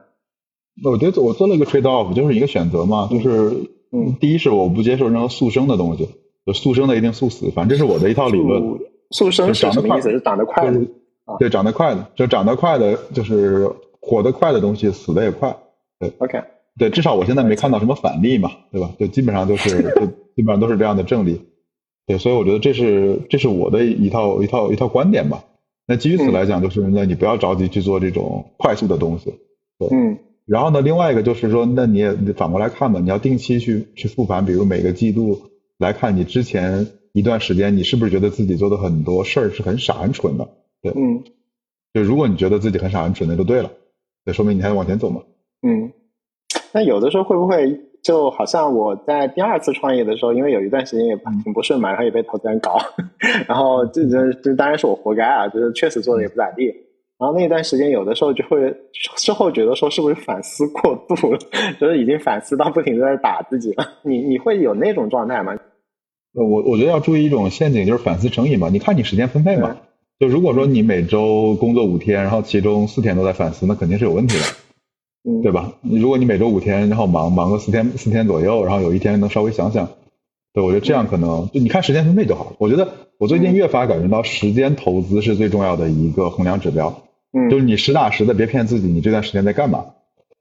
[0.85, 3.09] 我觉得我做了一个 trade off，就是一个选择嘛。
[3.11, 3.57] 就是
[3.93, 6.07] 嗯，第一是我不接受任何速生的东西，
[6.45, 8.63] 就速生的一定速死，反正这是我的一套理论。
[9.13, 10.11] 速生是什么意思？
[10.11, 10.71] 是长得快？
[11.39, 13.69] 对，长得快的，就长得快的，就是
[14.01, 15.57] 火得快的东西，死的也快。
[15.99, 16.43] 对，OK，
[16.79, 18.91] 对，至少我现在没看到什么反例嘛，对吧？
[18.99, 21.41] 就基本上都是，就 基本上都是这样的正例。
[22.07, 25.45] 对，所以我觉得这是这是我的一套一套一套观点吧。
[25.89, 29.35] 那基于此来讲，就是那你不要着急去做这种快速的东西。
[29.79, 30.19] 对，嗯。
[30.47, 40.49] 然后呢，另外一个就是说，那你也反过来看吧，你要定期去去复盘，比如每个季度来看你之前一段时间，你是不是觉得自己做的很多事儿是很傻很蠢的。
[40.95, 41.25] 嗯，
[41.95, 43.71] 就如果你觉得自己很傻很蠢，那就对了，
[44.25, 45.23] 那说明你还往前走嘛。
[45.67, 45.91] 嗯，
[46.73, 52.79] 那有的时候会不会就好像我在第二次创业的时候，因为有一段时间也挺不顺嘛，然后也被投资人搞，
[53.49, 56.67] 然后这这这当然是我活该啊，就是确实做的也不咋地。
[57.19, 58.59] 然后那一段时间有的时候就会
[58.93, 61.39] 事后觉得说是不是反思过度了，
[61.81, 63.89] 就是已经反思到不停的在打自己了。
[64.03, 65.55] 你你会有那种状态吗？
[66.35, 68.69] 呃，我我觉得要注意一种陷阱，就是反思成瘾嘛。
[68.69, 69.79] 你看你时间分配嘛。
[70.19, 75.75] 就如果说你每周工作五天，然后其中四天都在反思，那肯定是有问题的，对吧？
[75.83, 79.91] 你如果你每周五天，然后忙忙个四天四天左右，然后有一天能稍微想想，
[80.55, 82.57] 对我觉得这样可能就你看时间分配就好了。
[82.59, 87.03] 我觉得我最近越发感觉到时间投资是最重要的一个衡量指标，
[87.35, 89.85] 嗯，就是你实打实的别骗自己，你这段时间在干嘛？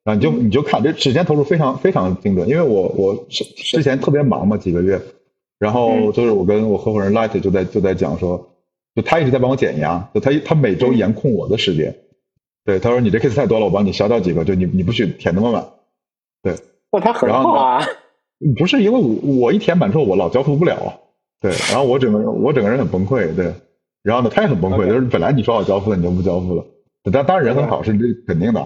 [0.05, 5.01] 啊，你就你就看这时间投入非常非常精准，因为我我之前特别忙嘛几个月，
[5.59, 8.51] 然后就是我跟我合伙人 Light 就在就在讲说。
[8.95, 11.93] 就他一直在帮我减压，就他他每周严控我的时间，
[12.63, 15.65] 对他说你这 case 太多了，我帮你消掉几个，就你你不许填那么满，
[16.41, 16.53] 对，
[16.91, 17.85] 哦他很好啊，
[18.57, 21.01] 不是因为我我一填满之后我老交付不了，
[21.41, 23.53] 对，然后我整个我整个人很崩溃，对，
[24.01, 26.63] 然后呢他也很崩溃，就是本来你说好交付的你就不交付了，
[27.11, 28.65] 但当然人很好是这肯定的，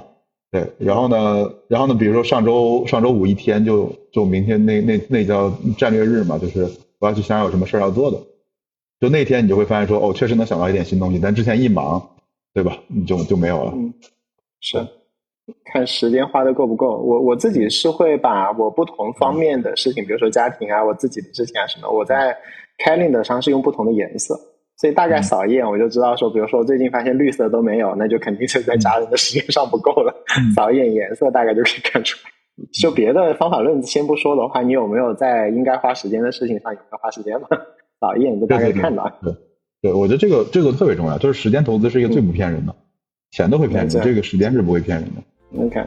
[0.51, 8.19] 对，然后呢然后呢比如说上周上周五一天就就明天那那那叫战略日嘛，就是我要去想有什么事儿要做的。
[8.99, 12.05] 就那天你就会发现说哦，确实能想到一点新东西，但之前一忙，
[12.53, 12.77] 对吧？
[12.87, 13.71] 你就就没有了。
[13.75, 13.93] 嗯，
[14.59, 14.77] 是，
[15.71, 16.97] 看时间花的够不够。
[16.97, 22.35] 我我自己是会把我不同方面的事情，比如说家庭啊，我自己的事情啊什么，我在
[22.83, 24.37] Calendar 上是用不同的颜色，
[24.77, 30.13] 所以大概扫一眼我就知道说，比如说最近发现绿色都没有，那就肯定是在家人的时间上不够了。
[30.55, 32.31] 扫一眼颜色，大概就可以看出来。
[32.73, 37.47] 就别的方法论先不说的话，你有没有在应该花时间的事情上有没有花时间吗？
[37.99, 39.33] 导演就大概看到，对
[39.81, 42.73] 对，我觉得这个这个特别重要，就是时间投资是一个最不骗人的，
[43.31, 45.65] 钱都会骗人，这个时间是不会骗人的。
[45.65, 45.85] OK。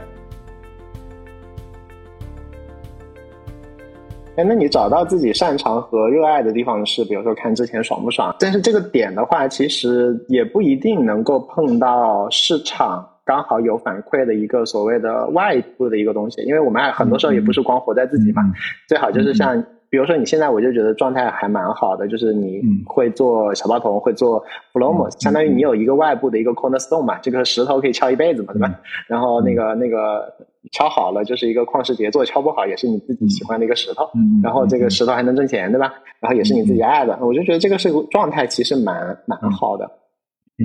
[4.37, 8.35] 哎，那你找到自己擅长和热爱的地方是，比如说看之前爽不爽？
[8.38, 18.42] 但是这个点的话，其实也不一定能够碰到市场刚好有反馈的一个所谓的外部的一个东西，因为我们很多时候也不是光活在自己嘛，
[18.88, 19.64] 最好就是像。
[19.92, 28.81] 比如说你现在我就觉得状态还蛮好的，就是你会做小包童，会做 Flomo，相当于你有一个外部的一个 cornerstone 嘛，这个石头可以敲一辈子嘛，对吧？
[29.07, 30.33] 然后那个那个
[30.72, 34.09] 敲好了就是一个旷世杰作，敲不好也是你自己喜欢的一个石头，
[34.42, 35.92] 然后这个石头还能挣钱，对吧？
[36.20, 39.85] 然后也是你自己爱的，我就觉得这个是个状态，其实蛮蛮好的。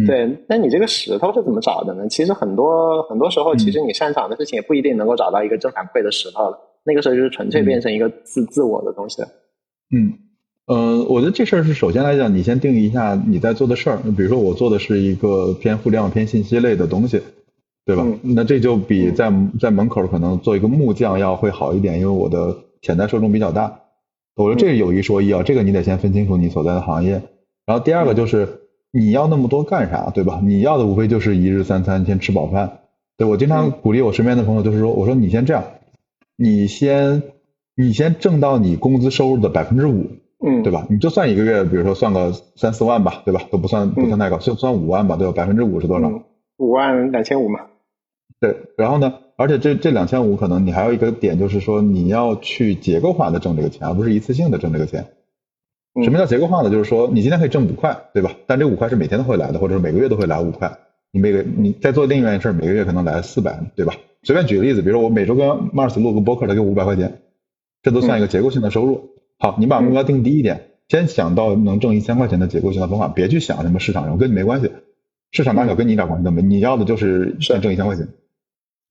[0.08, 2.08] 对，那你这个石头是怎么找的呢？
[2.08, 6.58] 其实很多很多时候，其实你擅长的事情也不一定能够找到一个正反馈的石头了。
[6.88, 9.28] 那个时候就是纯粹变成一个自自我的东西了。
[9.92, 10.14] 嗯，
[10.68, 13.98] 呃，我觉得这事儿是首先来讲，你先定义一下你在做的事儿。
[14.16, 17.22] 比如说我做的是一个偏互联网、偏信息类的东西，
[17.86, 18.08] 对吧？
[18.24, 23.82] 那这就比在在门口可能做一个木匠要会好一点，因为我的潜在受众比较大。
[24.36, 27.22] 我觉得这有一说一啊，这个你得先分清楚你所在的行业。
[27.66, 28.48] 然后第二个就是
[28.92, 30.40] 你要那么多干啥，对吧？
[30.42, 32.80] 你要的无非就是一日三餐，先吃饱饭。
[33.18, 35.64] 对我经常鼓励我身边的朋友，就是说，我说你先这样。
[36.38, 37.24] 你先，
[37.76, 40.12] 你先挣到你工资收入的百分之五，
[40.46, 40.86] 嗯，对吧？
[40.90, 43.42] 你就算一个月，比如说算个三四万吧，对吧？
[43.52, 45.34] 都不算不算太高，就算五万吧，对吧？
[45.34, 46.10] 百分之五是多少？
[46.58, 47.62] 五万两千五嘛。
[48.40, 49.16] 对，然后呢？
[49.36, 55.06] 而且这这两千五可能你还有一个点，就是说你要去结构化的挣这个钱，而不是一次性的挣这个钱。
[56.04, 56.70] 什么叫结构化呢？
[56.70, 58.32] 就是说你今天可以挣五块，对吧？
[58.46, 60.78] 但这五块是每天都会来的，或者是每个月都会来五块。
[61.12, 63.96] 你每个你在做另一件事，每个月可能来四百，对吧？
[64.28, 67.22] 随便举个例子，比如说我每周跟 Mars 录个播客，他给五百块钱，
[67.82, 69.12] 这都算一个结构性的收入。
[69.40, 74.70] 好，你把目标定低一点，先想到能挣一千块钱的结构性的方法，别去想什么市场上跟你没关系，
[75.32, 78.10] 市场大小跟你一点关系都没，你要的就是先挣一千块钱。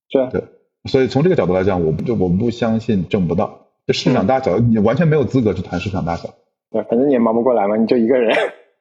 [0.09, 0.43] 是啊，对。
[0.87, 3.67] 所以从这个角度来讲，我不就我不相信挣不到。
[3.87, 6.31] 这市场大小，你完全没有资格去谈市场大小。
[6.71, 8.35] 对，反正你也忙不过来嘛，你就一个人。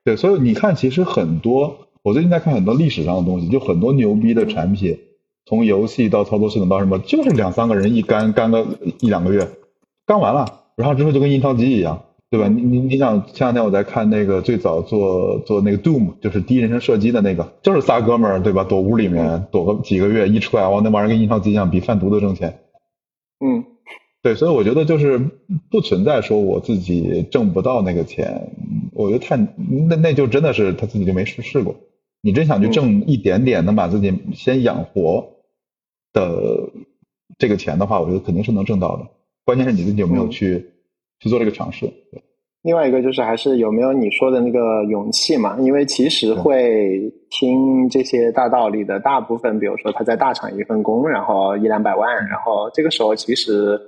[0.05, 4.97] 对，所以你看，其实很多，我最近在看很多历史上的东西，就很多牛逼的产品。
[5.45, 8.65] 从游戏到操作系统到什么，就是两三个人一干干个
[8.99, 9.47] 一两个月，
[10.05, 12.47] 干完了，然后之后就跟印钞机一样，对吧？
[12.47, 18.63] 你你你想前两天我在看那个最早做做那个 Doom，就是第一人称射击的那个，就是仨哥们儿，对吧？
[18.63, 22.59] 躲屋里面躲个几个月，一出来哇，那玩意儿跟印钞机一样，比贩毒都挣钱。
[23.39, 23.63] 嗯，
[24.23, 25.21] 对，所以我觉得就是
[25.69, 28.49] 不存在说我自己挣不到那个钱，
[28.93, 29.37] 我觉得太
[29.87, 31.75] 那那就真的是他自己就没试试过。
[32.21, 35.34] 你真想去挣一点点，能把自己先养活。
[36.15, 36.67] 的
[37.37, 39.03] 这个钱的话，我觉得肯定是能挣到的。
[39.43, 40.65] 关键是你自己有没有去
[41.19, 41.85] 去做这个尝试。
[42.63, 45.55] 另外一个就是还是有没有你说的那个勇气嘛？
[45.59, 53.79] 因为其实会听这些大道理的大部分，比如说他在大厂一份工，然后一两百万，然后这个时候其实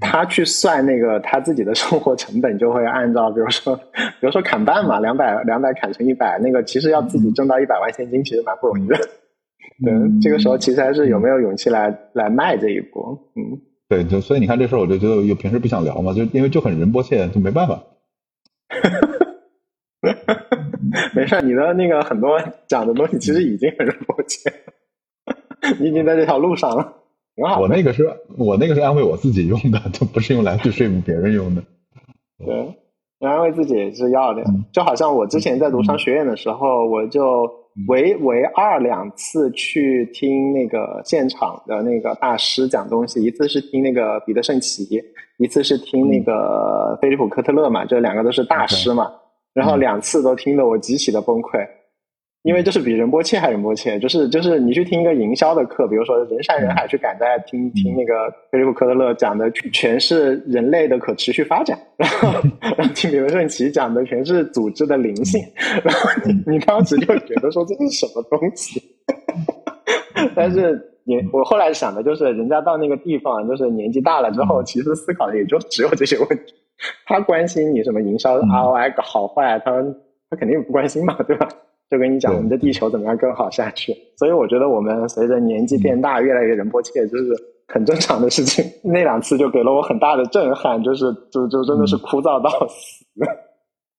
[0.00, 8.96] 他去算那个他自己的生活成本，就会按照比如说比如说砍半嘛，两百两百砍成一百，那个其实要自己挣到一百万现金，其实蛮不容易的。
[9.84, 17.82] 对，这个时候其实还是有没有勇气来来迈这一步，嗯，对，就所以你看这事儿，我就觉得又平时不想聊嘛，就因为就很仁波切，就没办法。
[21.14, 24.52] 没事，你的那个很多讲的东西其实已经很仁波切，
[25.80, 26.94] 你已经在这条路上了，
[27.34, 27.60] 挺好。
[27.60, 31.62] 我那个是我那个是安慰我自己用的， 就不是用来去说服别人用的。
[32.38, 32.76] 对，
[33.20, 37.61] 安慰自己也是要的，就好像我之前在读商学院的时候，我就。
[37.88, 45.02] 唯唯二两次去听那个现场的那个大师讲东西，一次是听那个彼得圣奇，
[45.38, 49.10] 一次是听那个菲利普科特勒嘛，这两个都是大师嘛，
[49.54, 51.66] 然后两次都听得我极其的崩溃。
[52.42, 65.40] 因为就是比仁波切还仁波切，就是就是你去听一个营销的课，比如说人山人海去赶在听听那个菲利普科特勒讲的全是人类的可持续发展，然后听比如圣奇讲的全是组织的灵性，
[65.84, 68.82] 然后你你当时就觉得说这是什么东西？
[70.34, 76.54] 但是你我后来想的就是，人家到那个地方就是年纪大了之后，其实思考的也就只有这些问题。
[77.06, 79.80] 他关心你什么营销 ROI 好坏，他
[80.30, 81.48] 他肯定不关心嘛，对吧？
[81.92, 83.94] 就跟你讲，我们的地球怎么样更好下去？
[84.16, 87.36] 所以我觉得我们随着年纪变大，越来越人波切，就是
[87.68, 88.64] 很正常的事情。
[88.82, 93.04] 那两次就给了我很大的震撼，就是就就真的是枯燥到死。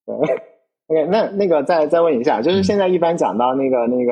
[0.89, 4.11] OK，那那个再再问一下，就是现在一般讲到那个那个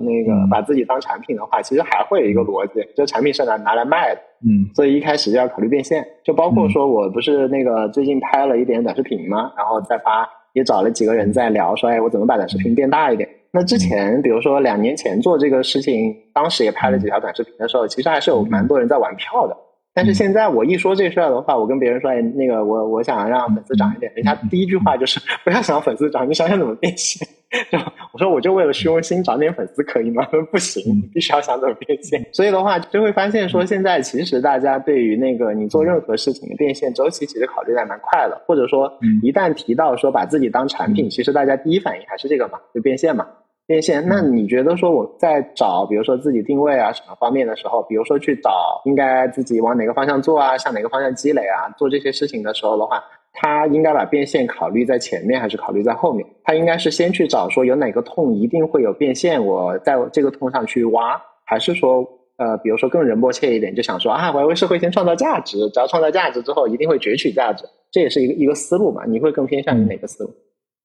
[0.00, 4.20] 那个把自己当产品的话，其实还会有一个逻辑，就产品是拿拿来卖的。
[4.40, 9.52] 嗯，所以一开始就要考虑变现，就包括说我不是那个最近拍了一点短视频嘛？
[9.54, 10.26] 然后再发。
[10.58, 19.56] 也找了几个人在聊，说：“哎，我怎么把短视频变大一点？”那之前，比如说两年前做这个事情，当时也拍了几条短视频的时候，其实还是有蛮多人在玩票的。
[19.94, 27.26] 但是现在我一说这事儿的话，我跟别人说，哎，那个我我想让粉丝涨一点，人家第一句话就是不要想粉丝涨，你想想怎么变现。
[27.72, 27.78] 就
[28.12, 30.26] 我说我就为了虚荣心涨点粉丝可以吗？
[30.52, 30.82] 不行，
[31.14, 32.22] 必须要想怎么变现。
[32.32, 38.38] 所以的话，就会发现说，现在其实大家对于那个你做任何事情的变现周期，其实考虑的蛮快的。
[38.46, 43.26] 或者说，一旦提到说把自己当产品，其实大家第一反应还是这个嘛，就变现嘛。
[43.66, 53.02] 变现，那你觉得说我在找，比如说自己定位啊什么方面的时候，比如说去找应该自己往哪个方向做啊，向哪个方向积累啊，做这些事情的时候的话，
[53.40, 56.26] 他应该把变现考虑在前面还是考虑在后面？
[56.42, 62.04] 他应该是先去找说有哪个痛一定会有变现，我在这个痛上去挖，还是说
[62.36, 69.04] 呃，比如说更人迫切一点，就想说啊，我要为社会先创造价值，只要创造价值之后，一定会攫取价值，这也是一个一个思路嘛？
[69.06, 70.30] 你会更偏向于哪个思路？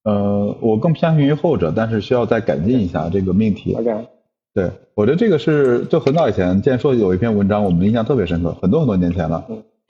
[0.04, 3.74] 呃，我更偏向于后者，但是需要再改进一下这个命题。
[3.74, 3.92] OK，
[4.54, 9.44] 对，我觉得这个是就很早以前建硕有一篇文章，我们印象特别深刻，很多很多年前了，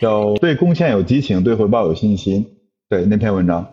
[0.04, 2.46] 叫对贡献有激情，对回报有信心。
[2.89, 3.66] 对那篇文章，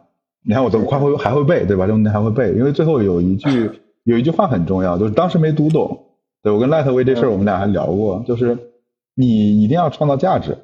[0.47, 1.87] 你看我怎么还会还会背，对吧？
[1.87, 3.71] 这种还会背，因为最后有一句
[4.05, 6.07] 有一句话很重要，就是当时没读懂。
[6.43, 8.57] 对我跟赖特威这事儿，我们俩还聊过，就是
[9.15, 10.57] 你一定要创造价值。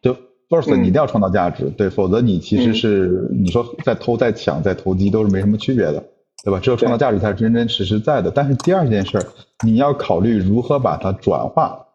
[0.00, 0.16] 就
[0.48, 6.02] First，你一定要创造价值，对，否则你其实是你说在偷、在抢、在投机都是没什么区别的，
[6.44, 6.58] 对吧？
[6.60, 8.30] 只有创造价值才是真真实实在的。
[8.30, 9.24] 但是第二件事儿，
[9.66, 11.88] 你要考虑如何把它转化，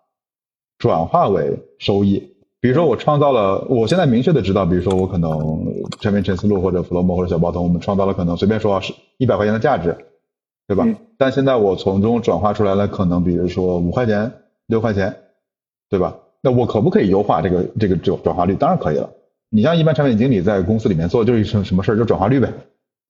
[0.77, 2.32] 转化为收益。
[2.63, 5.65] 比如说我创造了，我现在明确的知道，比如说我可能
[5.99, 9.97] 产品、陈思路或者弗洛莫或者小包通，我们创造了可能随便说是一百块钱的价值，
[10.65, 10.87] 对吧？
[11.17, 14.31] 但现在我从中转化出来了，可能比如说五块钱、
[14.67, 15.13] 六块钱，
[15.89, 16.15] 对吧？
[16.41, 18.55] 那我可不可以优化这个这个转转化率？
[18.55, 19.09] 当然可以了。
[19.49, 22.47] 你像一般产品经理在公司里面做，就是一什什么事儿，就转化率呗。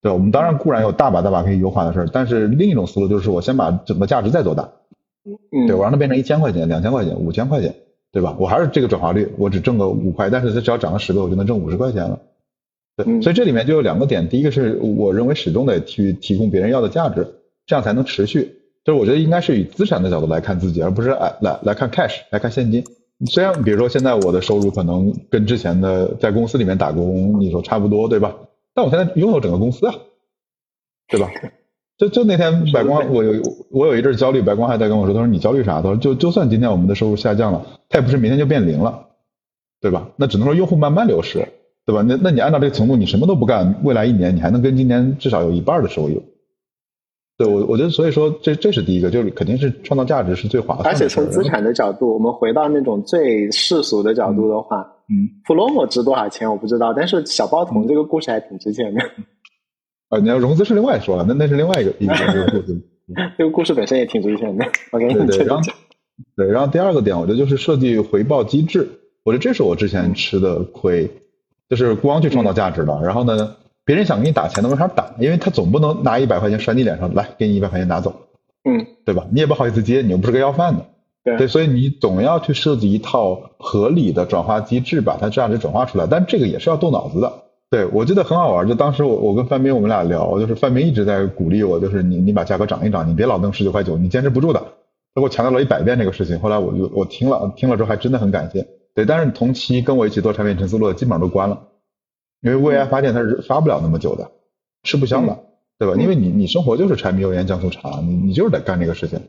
[0.02, 4.68] 对，我们当然固然有大把大把可以优化的事儿，但是另一种思路就是我先把整个价值再做大。
[5.52, 5.68] 嗯。
[5.68, 7.76] 对我让它变成一千块钱、两千块钱、五千块钱，
[8.14, 8.38] 对吧？
[8.40, 12.22] 我还是这个转化率，我只挣个五块，但是它只要涨了十倍，我就能挣五十块钱了。
[12.96, 17.28] 对，所以这里面就有两个点，第一个是我认为始终得去提供别人要的价值，
[17.66, 18.60] 这样才能持续。
[18.84, 22.84] 就是我觉得应该是以资产的角度来看自己，而不是来来来看 cash 来看现金。
[23.26, 28.36] 虽然比如说现在我的收入可能跟之前的在公司里面打工你说差不多对吧？
[28.76, 29.96] 但我现在拥有整个公司啊，
[31.08, 31.32] 对吧？
[32.04, 35.82] 就就那天白光我有我有一阵焦虑，白光还在跟我说，他说你焦虑啥？
[35.82, 39.08] 他说就就算今天我们的收入下降了，他也不是明天就变零了，
[39.80, 40.10] 对吧？
[40.18, 41.48] 那只能说用户慢慢流失，
[41.86, 42.02] 对吧？
[42.02, 46.22] 那那你按照这个程度，你什么都不干，未来一年你还能跟今年至少有一半的收益。
[47.38, 50.90] 对我，我觉得所以说这这是第一个，就是肯定是创造价值是最划算的。
[50.90, 59.02] 而且从资产的角度，我们回到那种最世俗的角度的话，嗯，弗洛姆值多少钱我不知道，但是小包童这个故事还挺值钱的。
[60.14, 62.14] 啊，你要融资是另外说了，那那是另外一个一个
[62.52, 62.82] 故事。
[63.38, 64.66] 这个故事本身也挺值钱的。
[64.92, 65.64] OK，对对，然后
[66.36, 68.88] 对，然后第二个点，我觉得就是设计回报机制，
[69.24, 71.10] 我觉得这是我之前吃的亏，
[71.70, 73.56] 就是光去创造价值了，然后呢？
[73.86, 78.16] 别人想给你打钱都没法打，因为他总不能拿一百块钱甩你脸上，来给你一百块钱拿走，
[78.64, 79.28] 嗯，对吧？
[79.30, 86.08] 你也不好意思接，你又不是个要饭的，对，所以你总要去设计一套合理的转化机制，把它价值转化出来。
[86.10, 87.43] 但这个也是要动脑子的。
[87.74, 94.60] 对我记得很好玩，就当时我我跟范冰我们俩聊，就是范冰一直在鼓励我，就是你你把价格涨一涨，你别老弄十九块九，你坚持不住的。
[94.60, 98.68] 他给我强调了一百遍这个事情，后来我就我听了听了之后还真的很感谢。
[98.94, 101.64] 对，但是同期跟我一起做产品陈思路的基本上都关了。
[102.44, 104.30] 因为未来发电它是发不了那么久的，
[104.84, 105.40] 吃不消的，
[105.80, 105.96] 对吧？
[106.00, 109.20] 因为你你生活就是柴米油盐酱醋茶，你你就是得干这个事情，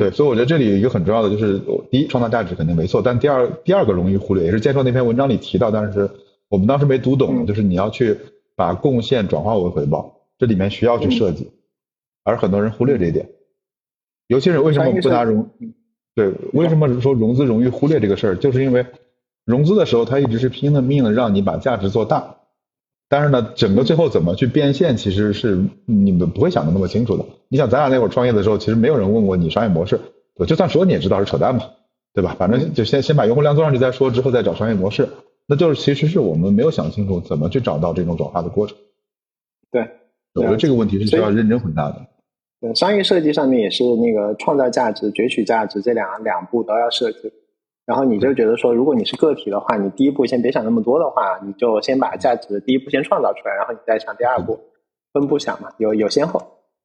[0.00, 0.10] 对。
[0.10, 1.60] 所以我觉得这里有一个很重要的就是，
[1.92, 6.10] 第一创造价值肯定没错，但第二第二个容易忽略，也是建硕那篇文章里提到，但是
[6.54, 8.16] 我们当时没读懂，就是你要去
[8.54, 11.50] 把贡献转化为回报，这里面需要去设计，
[12.22, 13.28] 而很多人忽略这一点，
[14.28, 15.50] 尤其是为什么不拿融，
[16.14, 18.86] 对，为什么说融资容易忽略这个事儿，就是因为。
[19.44, 22.36] 融资的时候，他一直是拼了命的让你把价值做大，
[23.10, 27.26] 但是呢，整个最后怎么去变现，其实是你们不会想的那么清楚的。
[27.48, 30.00] 你想，咱俩那会儿创业的时候，其实没有人问过你商业模式，
[30.36, 31.72] 我就算说你也知道是扯淡嘛，
[32.14, 32.34] 对吧？
[32.38, 35.10] 反正就先先把用户量做上去再说，之后再找商业模式，
[35.46, 38.76] 那就是其实是我们没有想清楚怎么去找到这种转化的过程。
[39.70, 39.82] 对，
[40.34, 42.06] 我觉得这个问题是需要认真回答的。
[42.60, 47.32] 对，商业设计上面也是那个创造价值、攫取价值这两两步都要设计。
[47.84, 54.58] 然后你就觉得说，如果你是个体的话，你第一步先别想那么多的话，你就先把价值第一步先创造出来，然后你再想第二步，
[55.12, 56.40] 分步想嘛，有有先后。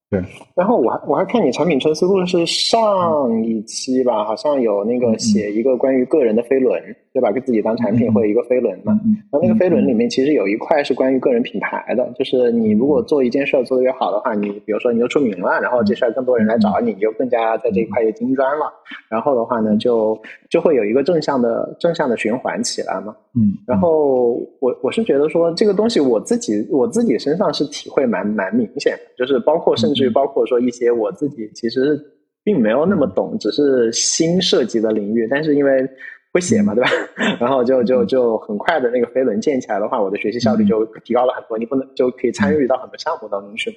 [0.09, 0.19] 对，
[0.55, 6.81] 然后我还我还看你产品陈思路是上一期吧，好像有那个写一个关于个人的飞轮，
[7.13, 7.31] 对吧？
[7.31, 8.99] 给自己当产品或者一个飞轮嘛。
[9.31, 18.65] 然后那个飞轮里面其实有一块是关于个人品牌的，就是你如果做一件事儿做得越好的话，你比如说你就出名了，然后这事儿更多人来找你，你就更加在这一块也精专了。
[19.11, 23.15] 然后的话呢，就就会有一个正向的正向的循环起来嘛。
[23.35, 23.53] 嗯。
[23.67, 29.98] 然后我我是觉得说这个东西我自己我自己身上是体会蛮蛮明显的，就是包括甚至。
[29.99, 31.99] 就包括说一些我自己其实
[32.43, 35.87] 并没有那么懂，只是新涉及的领域，但是因为
[36.31, 36.89] 会写嘛，对吧？
[37.39, 41.57] 然后就就就很快的那个飞轮建起来的话，我的学习效率就提高了很多。
[41.57, 43.73] 你不能就可以参与到很多项目当中去。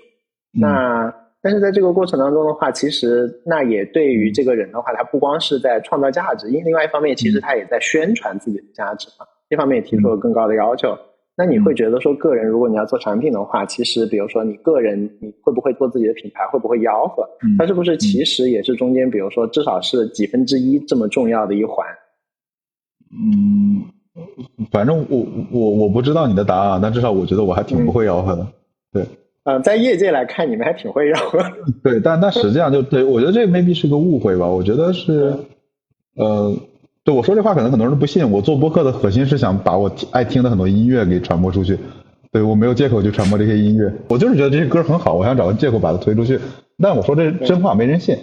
[0.53, 1.13] 那
[1.43, 9.27] 但是在这个过程当中的话，其实那也对于这个人的话，他不光是在创造价值，因另外一方面，其实他也在宣传自己的价值嘛。
[9.49, 10.97] 这方面也提出了更高的要求。
[11.35, 17.27] 那你会觉得说，个人如果你要做产品的话，其实比如说你个人你会不会做自己的品牌，会不会吆喝？
[17.59, 21.87] 它是不是其实也是中间，比如说至少是几分之一这么重要的一环？
[23.11, 23.83] 嗯，
[24.71, 28.47] 反正我我我不知道你的答案，但至少我觉得我还挺不会吆喝的。
[28.93, 29.07] 对，
[29.45, 31.39] 嗯，在业界来看，你们还挺会吆喝。
[31.83, 34.47] 对，但但实际上就对我觉得这 maybe 是个误会吧。
[34.47, 35.35] 我觉得是，
[36.17, 36.55] 呃。
[37.05, 38.31] 对，我说这话可能很多人都不信。
[38.31, 41.79] 我做播客的核心是想把我爱听的很多音乐给传播出去。
[42.31, 46.41] 对我没有借口去传播这些音乐，我就是觉得这些歌很好，我想找个借口把它推出去。
[46.79, 48.17] 但我说这真话没人信，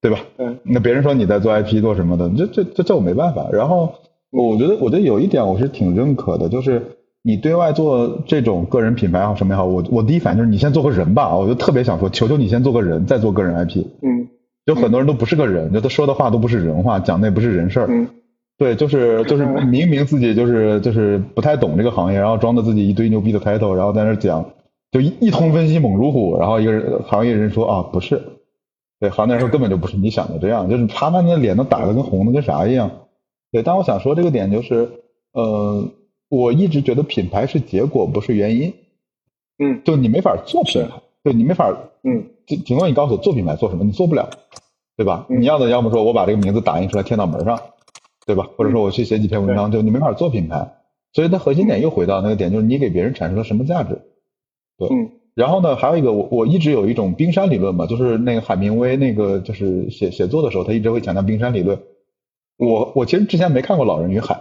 [0.00, 0.20] 对吧？
[0.38, 0.58] 嗯。
[0.62, 3.48] 那别人说你在做 IP 做什么的，这这这这我没办法。
[3.50, 3.92] 然后
[4.30, 6.80] 我觉得我觉得有一点我是挺认可的，就是
[7.22, 11.34] 你对外做这种个人品牌也好什么也好，我我第一反应就是你先做个人吧。
[11.34, 13.84] 我就特别想说，求求你先做个人，再做个人 IP。
[14.02, 14.28] 嗯。
[14.64, 17.86] 就很多人都不是个人，就他说的话都不是人话，讲的也不是人事儿。
[17.88, 18.08] 嗯，
[18.58, 24.52] 对，就是就是明明自己就是就是不太懂这个行业，然后装的自己一堆牛逼的 title，然后在那讲，
[24.90, 28.22] 就一一通分析猛如虎，然后一个人行业人说啊不是，
[29.00, 32.90] 对，行内人说根本就不是你想的这样，就是他那那脸都打的跟红的跟啥一样。
[33.50, 34.88] 对，但我想说这个点就是，
[35.32, 35.88] 呃，
[36.28, 38.74] 我一直觉得品牌是结果不是原因。
[39.58, 42.26] 嗯，就你没法做品牌，对你没法，嗯。
[42.46, 43.84] 请请问你告诉我做品牌做什么？
[43.84, 44.28] 你做不了，
[44.96, 45.26] 对吧？
[45.28, 47.60] 你要的要么说我把这个名字打印出来贴到门上，
[48.26, 48.48] 对吧？
[48.56, 50.74] 或者说我去写几篇文章，就你没法做品牌。
[51.12, 54.00] 所以它核心点又回到那个点，就是你给别人产生了什么价值？
[54.78, 54.88] 对。
[55.34, 61.78] 然后呢，还有一个我我一直有一种冰山理论嘛，就是那个海明威那个就是写写作的时候，他一直会强调冰山理论。
[62.58, 64.34] 我我其实之前没看过《老人与海》，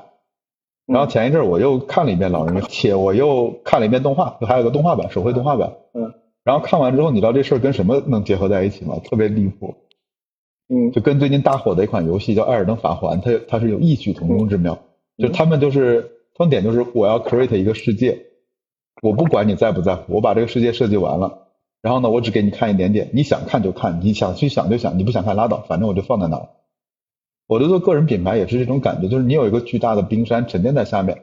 [0.85, 5.73] 然后前一阵我又看了一遍《老人与海》，且我又看了一遍动画，就还有个动画版，手绘动画版。
[5.93, 6.13] 嗯。
[6.43, 8.99] 然后看完之后，你知道这事儿跟什么能结合在一起吗？
[9.03, 9.75] 特别离谱，
[10.69, 14.79] 嗯，就跟最近大火的一款游戏叫《艾尔登法环》，它它是有异曲同工之妙。
[15.17, 18.25] 就他们就是他们点就是我要 create 一个世界，
[19.03, 21.47] 我不管你在不在乎，我把这个世界设计完了，
[21.81, 26.49] 然后呢，我只给你看一点点，你想看就看，你想去想就想，你不想看拉倒，反正我就放在那儿。
[27.47, 31.21] 我的做个人品牌也是这种感觉，就是你有一个巨大的冰山沉淀在下面，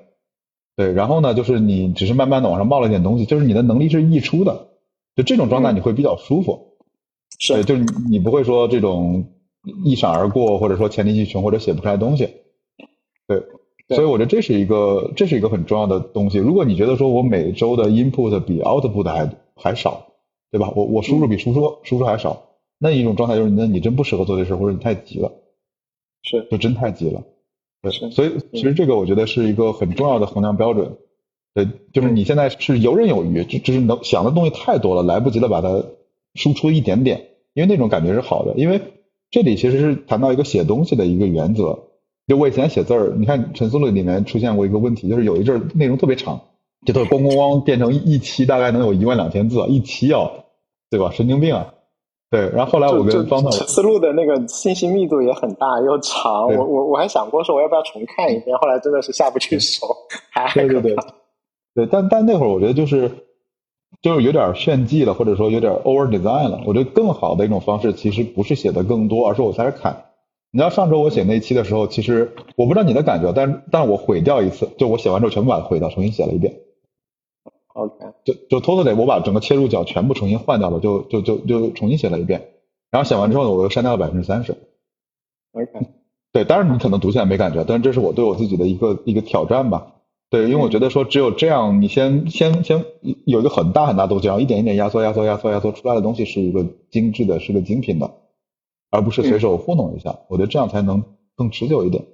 [0.76, 4.67] 对，然后呢，就是你只是慢慢的往上冒了一点东西，就是你的能力是溢出的。
[5.18, 6.76] 就这种状态你会比较舒服，
[7.40, 9.32] 是，就是你不会说这种
[9.84, 12.28] 一闪而过，或者说黔驴技穷，或者写不出来东西，
[13.26, 13.42] 对，
[13.88, 16.38] 所以我觉得这是一个这是一个很重要的东西。
[16.38, 20.06] 如果你觉得说我每周的 input 比 output 还还少，
[20.52, 20.72] 对吧？
[20.76, 25.32] 我我输入比输出输出还少，那一种状态就是那你真不适合做这事，或者你太急了，
[26.22, 27.24] 是，就真太急了，
[27.82, 30.96] 对，所以其实这个我觉得是一个很重要的衡量标准。
[31.58, 35.82] 对，就是你现在是游刃有余，就就是能想的东西太多了，来不及的把它
[36.36, 38.54] 输出一点点，因为那种感觉是好的。
[38.54, 38.80] 因为
[39.32, 41.76] 这里其实是谈到一个写东西的一个原则。
[42.28, 46.40] 就我以前写字儿，你看陈思路里面出现过一个问题，就是有一阵内容特别长，
[46.86, 50.30] 就都咣咣咣变成一期大概能有一万两千字，一期哦，
[50.90, 51.10] 对吧？
[51.10, 51.74] 神经病啊！
[52.30, 59.86] 对，然后后来我跟方总陈思路的那个信息密度也很大又长，我我我还想过说我要不要重看一遍，后来真的是下不去手，
[60.30, 60.96] 还对对对。
[61.78, 63.08] 对，但但那会儿我觉得就是
[64.02, 66.60] 就是有点炫技了，或者说有点 over design 了。
[66.66, 70.06] 我觉得更好的一种方式其实不是写的更多，而是我在这砍。
[70.50, 76.52] 你知道上周我写那期的时候，其实我不知道你的感觉，但但是我毁掉一次，就我写完之后全部把它毁掉，重新写了一遍。
[77.74, 82.48] OK，就就 totally 我把整个切入角全部重新换掉了，就就就就重新写了一遍。
[82.90, 84.56] 然后写完之后呢，我又删掉了百分之三十。
[85.52, 85.86] OK，
[86.32, 89.92] 对，当然你可能读起来没感觉，但是这是我对我自己的一个一个挑战吧。
[90.30, 92.84] 对，因为我觉得说只有这样，你先先先
[93.24, 98.10] 有一个很大很大东西，然后一点一点压缩压缩压缩压缩出来的东西是一个精致的，是个精品的，
[98.90, 100.14] 而不是随手糊弄一下。
[100.28, 101.02] 我觉得这样才能
[101.34, 102.04] 更持久一点。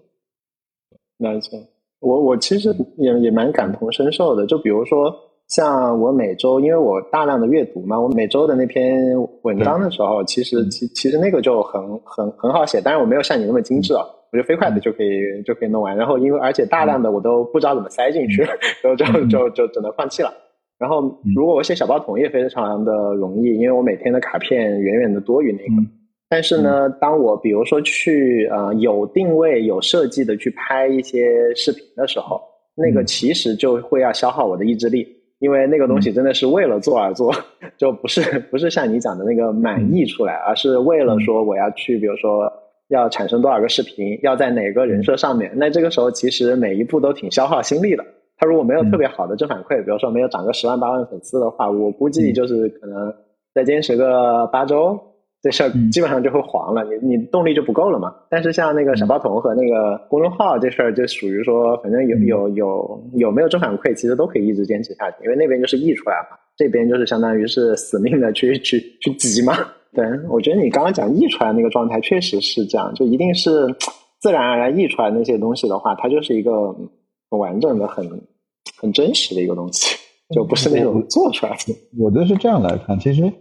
[1.16, 1.58] 没错，
[2.00, 4.46] 我我其实也也蛮感同身受的。
[4.46, 5.12] 就比如说，
[5.48, 14.04] 像我每周，因为我大量的阅读嘛，我每周的那篇文章的时候，其实其其实那个就很很很好写，但是我没有像你那么精致啊，
[14.34, 15.96] 我觉得飞快的就可以就可以弄完。
[15.96, 18.44] 然后因为而且大量的我都不知道怎么塞进去，
[18.82, 20.34] 就就就就只能放弃了。
[20.76, 25.88] 然后如果我写小报童也非常的容易，因为我每天的卡片远远的多于那个。
[26.28, 32.40] 但是呢，当我比如说去呃有定位有设计的去拍一些视频的时候，
[32.74, 35.06] 那个其实就会要消耗我的意志力。
[35.40, 37.30] 因为那个东西真的是为了做而做，
[37.76, 42.50] 就不是不是像你讲的那个满意出来，而是为了说我要去，比如说
[42.88, 45.50] 要产生多少个视频，要在哪个人设上面。
[45.56, 48.04] 那这个时候其实每一步都挺消耗心力的。
[48.36, 53.14] 他如果没有特别好的正反馈，比如说没有涨个十万八万粉丝的话，我估计就是可能
[53.54, 54.98] 再坚持个八周。
[55.40, 58.14] 这事儿基本上就会黄了，你你动力就不够了嘛。
[58.30, 69.52] 但是像那个小包童和那个公众号这事儿，就属于说，反正有有有有没有正反馈，其实都可以一直坚持下去，因为那边就是溢出来嘛，这边就是相当于是死命的去去去挤嘛。
[69.94, 73.66] 对，我觉得你刚刚讲溢出来那个状态确实是这样，就一定是
[74.20, 76.74] 自然而然溢出来那些东西的话，它就是一个
[77.30, 78.22] 很完整的、很
[78.76, 79.96] 很真实的一个东西，
[80.34, 81.74] 就不是那种做出来的。
[81.98, 83.32] 我觉得是这样来看，其实。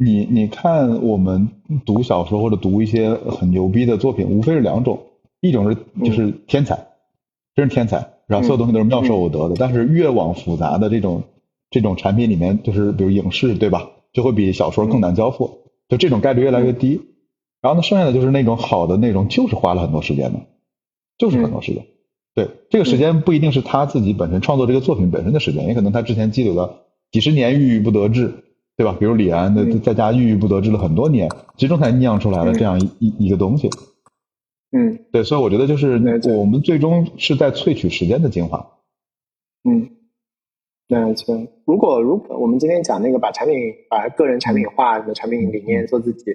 [0.00, 1.48] 你你看，我们
[1.84, 4.96] 读小说或者读一些很牛逼的作品，无非是两种，
[5.40, 6.78] 一种是就是天才，
[7.56, 9.56] 真是天才，然后所有东西都是妙手偶得的。
[9.58, 11.24] 但是越往复杂的这种
[11.68, 13.90] 这种产品里面，就是比如影视，对吧？
[14.12, 15.57] 就会比小说更难交付，
[15.88, 17.00] 就这种概率越来越低。
[17.60, 20.40] 然后呢，剩下的就是那种好的内容，就是花了很多时间的，
[21.18, 21.86] 就是很多时间。
[22.34, 28.44] 对，这个时间不一定是他自己本身创作这个作品本身的时间，也可能他之前积累了几十年郁郁不得志。
[28.78, 28.96] 对吧？
[28.96, 33.68] 比如李安的在家郁郁不得志了很多年，最终才酿出来了这样一一一个东西。
[34.70, 36.00] 嗯，对，所以我觉得就是
[36.32, 38.70] 我们最终是在萃取时间的精华。
[39.68, 39.90] 嗯，
[40.88, 41.38] 那错。
[41.66, 43.54] 如果如果我们今天讲那个把产品
[43.90, 46.32] 把个人产品化的产品理念做自己，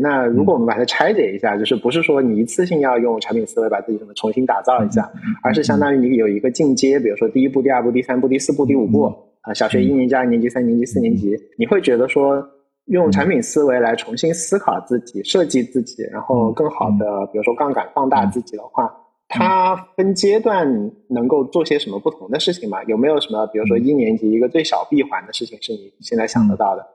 [0.00, 5.10] 那如果我们把它拆解一下，就是不是说你一次性要用产品思维把自己什么重新打造一下，
[5.42, 9.12] 而是相当于你有一个进阶，比如说第一步、第二步、第三步、第四步、第五步。
[9.42, 12.44] 啊，小学一年级、二年级、三年级、四年级，你会觉得说
[12.86, 18.92] 用产品思维来重新思考自己、设计自己，然后更好的，比如说杠杆放大自己的话，
[19.28, 22.82] 它分阶段能够做些什么不同的事情吗？
[22.84, 26.86] 有没有什么，比如说一年级一个最小闭环的事情是你现在想得到的？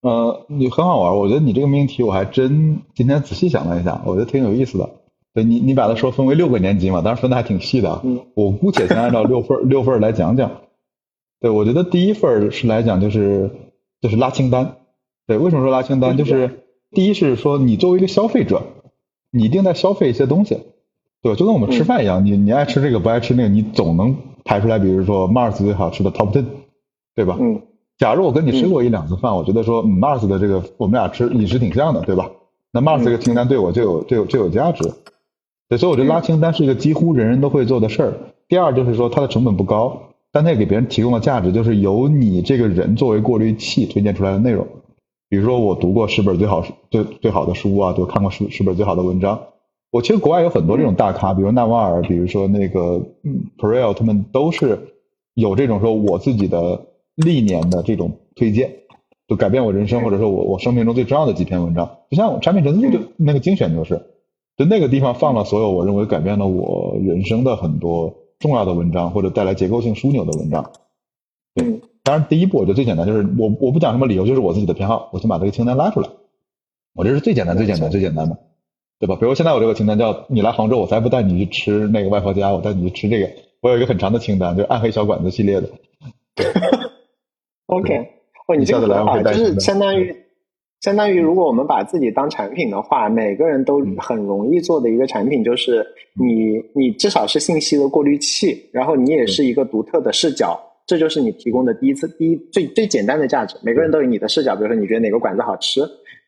[0.00, 4.88] 呃，你很好玩，我觉得你这个命题我还真今天仔细想了一下，我觉得挺有意思的。
[5.34, 8.00] 对你，你把它说分为六个年级嘛，当然分的还挺细的。
[8.02, 10.62] 嗯，我姑且先按照六份六份来讲讲。
[11.40, 13.50] 对，我觉得第一份是来讲就是
[14.00, 14.76] 就是拉清单。
[15.26, 16.16] 对，为什么说拉清单？
[16.16, 18.62] 就是第一是说你作为一个消费者，
[19.30, 20.58] 你一定在消费一些东西，
[21.22, 21.34] 对？
[21.34, 26.44] 就跟我们吃饭一样，你你爱吃这个不爱吃那个，你总能排出来，比如说 Mars 最好吃的 Top Ten，
[27.14, 27.36] 对吧？
[27.40, 27.60] 嗯。
[27.98, 32.30] 假如我跟你吃过一两次饭，我觉得说 Mars 的这个我们俩吃饮食挺像的，对吧？
[32.72, 34.92] 那 Mars 这个清单对我就有就有就有价值。
[35.68, 38.14] 对，所以我觉得拉清单是一个几乎人人都会做的事儿。
[38.48, 40.02] 第二就是说它的成本不高。
[40.30, 44.68] 但它也给别人提供了价值，就是由你这个人作为过滤器推荐出来的内容。
[45.30, 49.40] 比如说，我读过十本最好最最好的书啊，就看过十十本最好的文章。
[49.90, 54.78] 我其实国外有很多这种大咖，比如纳瓦尔，比如说那个嗯 p r e l 他们都是
[55.34, 58.72] 有这种说我自己的历年的这种推荐，
[59.26, 61.98] 就改变我人生，或者说我我生命中最重要的几篇文章。
[62.10, 64.02] 就像产品陈述就那个精选就是，
[64.56, 68.14] 就那个地方放了所有我认为改变了我人生的很多。
[68.40, 70.70] 重要的文章或者带来结构性枢纽的文章，
[71.56, 76.08] 对，当然第一步我觉得最简单就是我我不讲什么理由，就是我自己的偏好，我先把这个清单拉出来，
[76.94, 78.38] 我这是最简单最简单最简单的，
[79.00, 79.16] 对吧？
[79.16, 83.30] 比如现在我这个清单叫你来杭州，我才不带你去吃那个外婆家，我带你去吃这个。
[83.60, 85.68] 我有一个很长的清单，就是暗黑小馆子系列的。
[87.66, 87.96] OK，
[88.46, 90.14] 哦，你这个很好，就是相当于。
[90.80, 95.84] 相当于，如果我们把自己当产品的话，每个人都很容易做的一个产品，就是
[96.14, 103.56] 你，你至少是信息的过滤器，然后你也是一个独特的视角，这就是你提供的第一次、第一最最简单的价值。
[103.60, 105.80] 每个人都有你的视角，比如说你觉得哪个馆子好吃，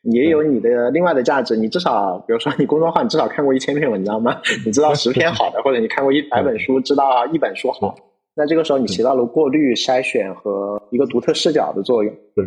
[0.03, 1.57] 也有你的另外的价值。
[1.57, 4.41] 你至少，比如说你公众号，你至少看过一千篇文章吗？
[4.65, 7.95] 你知道十篇好的，或者你看过一百本书，知道一本书好。
[8.35, 12.15] 那这个时候你起到了过滤、筛选和一个独特视角的作用。
[12.35, 12.47] 对。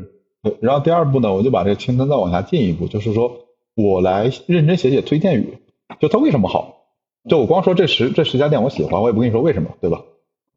[0.60, 3.32] 然后第二步呢，我就把这个清单再往下进一步，就是说
[3.76, 5.58] 我来认真写写推荐语，
[6.00, 6.88] 就它为什么好？
[7.30, 10.02] 就我光说这十这十家店我喜欢，我也不跟你说为什么，对吧？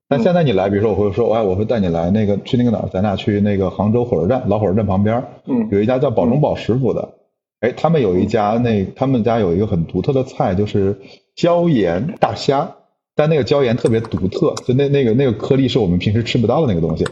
[0.09, 7.15] 但现在你来，比如说我会说，哎，我会带你来那个去那个哪儿，咱俩去那个杭州火车站老火车站旁边，嗯，有一家叫宝中宝食府的，
[7.61, 10.97] 哎，他们有一家那他们家有一个很独特的菜，就是
[11.35, 12.77] 椒盐大虾，
[13.17, 17.05] 但那个椒盐特别独特，就那那个那个颗粒是我们平时吃不到的那个东西。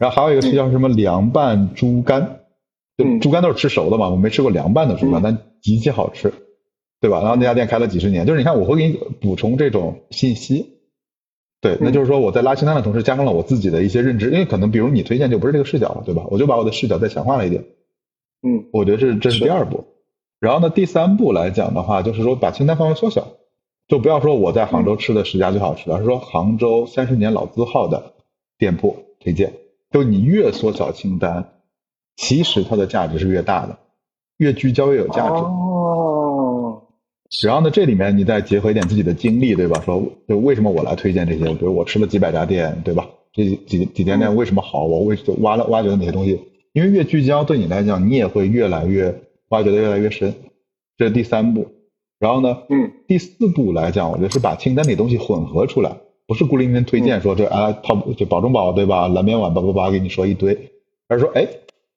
[0.00, 2.38] 然后还有一个是叫什么凉拌猪肝，
[2.96, 3.20] 就嗯。
[3.20, 5.22] 猪肝都是吃熟的嘛，我没吃过凉拌的猪肝，嗯。
[5.22, 6.32] 但极其好吃，
[7.02, 7.20] 对吧？
[7.20, 10.79] 然后那家店开了几十年，就是你看我会给你补充这种信息，
[11.60, 16.24] 对，那嗯就是说我在拉清单的同时加上了我自己的一些认知，因为可能比如你推荐就不是这个视角了，对吧？
[16.30, 17.64] 我就把我的视角再强化了一点，
[18.42, 19.84] 嗯我觉得是这是是第二步。
[20.40, 23.28] 然后呢，第三步来讲的话，就是说把清单范围缩小，
[23.88, 28.14] 就不要说我在杭州吃的十家最好吃的，而是说杭州三十年老字号的
[28.56, 29.52] 店铺推荐。
[29.90, 31.52] 就你越缩小清单，
[32.16, 33.76] 其实它的价值是越大的，
[34.38, 35.34] 越聚焦越有价值。
[35.34, 35.69] 哦，
[37.44, 39.80] 然后呢，这里面你再结合一点自己的经历，对吧？
[39.84, 41.44] 说就为什么我来推荐这些？
[41.54, 43.08] 比如我吃了几百家店，对吧？
[43.32, 44.84] 这几几家店为什么好？
[44.84, 46.40] 我为就挖了挖掘了哪些东西？
[46.72, 50.34] 因为越聚焦，对你来讲，你也会越来越挖掘的越来越深。
[50.96, 51.68] 这是第三步。
[52.18, 59.06] 然后呢，嗯第四步来讲，我觉得是把清单里东西混合出来，不是孤零零推荐说这啊淘就宝中宝对吧？
[59.06, 60.72] 蓝边碗叭叭叭给你说一堆，
[61.06, 61.46] 而是说哎，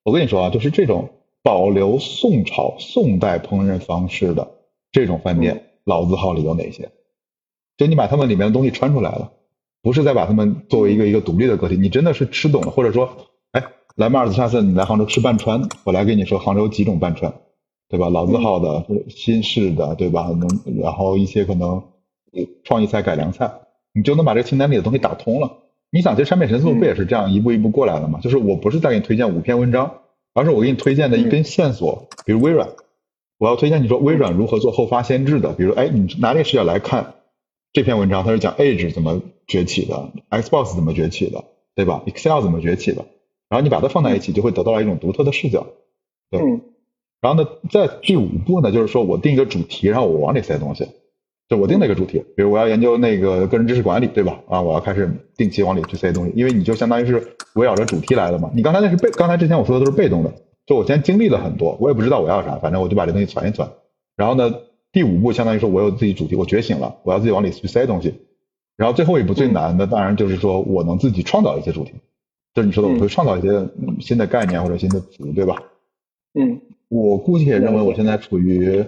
[0.03, 1.09] 我跟你说啊，就是这种
[1.41, 4.47] 保留宋朝宋代烹饪方式的
[4.93, 6.91] 这种饭店，老字号里有哪些？
[7.75, 9.31] 就你把他们里面的东西穿出来了，
[9.81, 13.09] 不是再把他们作为一个一个独立的个体，你真的是吃懂了，或者说，
[13.51, 13.63] 哎，
[13.95, 17.33] 来马尔斯下次你来杭州吃半川，我来给你说杭州几种半川，
[17.89, 18.09] 对吧？
[18.09, 20.29] 老字号的、新式的，对吧？
[20.29, 20.47] 能
[20.81, 21.83] 然后一些可能
[22.31, 23.51] 呃创意菜、改良菜，
[23.93, 25.57] 你就能把这个清单里的东西打通了。
[25.89, 28.19] 你想，这产品神速不也是这样一步一步过来的吗？
[28.21, 29.95] 就是我不是在给你推荐五篇文章，
[30.35, 32.69] 而是我给你推荐的一根线索，比如微软，
[33.43, 37.15] 我要推荐你说微软如何做后发先至的，比如哎，你拿这个视角来看
[37.73, 41.43] 这篇文章，它是讲 Edge 怎么崛起的，Xbox 怎么崛起的，
[41.75, 43.03] 对吧？Excel 怎么崛起的，
[43.49, 45.67] 然后你把它放在一起，就会得到一种独特的视角。
[46.31, 46.61] 对嗯
[47.19, 50.87] 然后呢，在第五步呢，就是说我定一个主题，然后我往里塞东西。
[51.49, 54.39] 就我定了一个主题，比如我要研究那个个人知识管理，对吧？
[54.47, 58.49] 啊，我要开始定期往里去塞东西，因为你就相当于是围绕着主题来的嘛。
[58.55, 60.33] 你刚才那是被，刚才之前我说的都是被动的，
[60.65, 63.71] 就我先经历了很多，我也不知道我要啥，反正我就把这东西攒一攒。
[64.15, 64.53] 然后呢，
[64.91, 68.13] 第五步相当于说我有自己主题，我觉醒了，我要自己往里去塞东西。
[68.77, 71.93] 然后最后一步最难的，当然就是说我能自己创造一些主题，
[72.53, 75.63] 就是你说的，我会创造一些嗯新的概念或者新的词，对吧？
[76.33, 78.85] 嗯我估计也认为我现在处于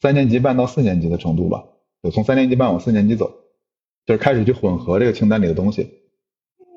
[0.00, 1.64] 三年级半到四年级的程度吧，
[2.02, 3.32] 就从三年级半往四年级走，
[4.06, 5.88] 就是开始去混合这个清单里的东西。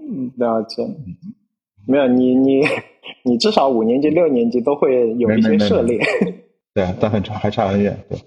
[0.09, 0.87] 嗯，了解。
[1.85, 2.61] 没有你你
[3.23, 5.99] 你至少五年级六年级都会有一些涉猎。
[6.73, 7.97] 对，但很差，还差很远。
[8.09, 8.17] 对，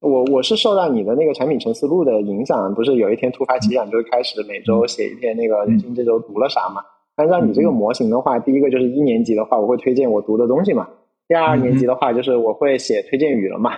[0.00, 6.82] 我我是受到你的那个产品陈思路的影响，不是有一天突发奇想，就是开始每周写一篇那个人性这周读了啥嘛。
[7.16, 10.88] 按照你这个模型的话，第一个就是一年级的话，我会推荐我读的东西嘛。
[11.28, 13.72] 第二年级的话，就是我会写推荐语了嘛。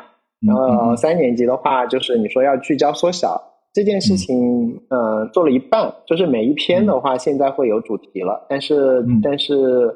[0.46, 3.38] 然后三年级的话，就是你说要聚焦缩小
[3.72, 9.94] 这件事情，呃，做了一半，就是每一篇的话，现在会有主题了，但是嗯但是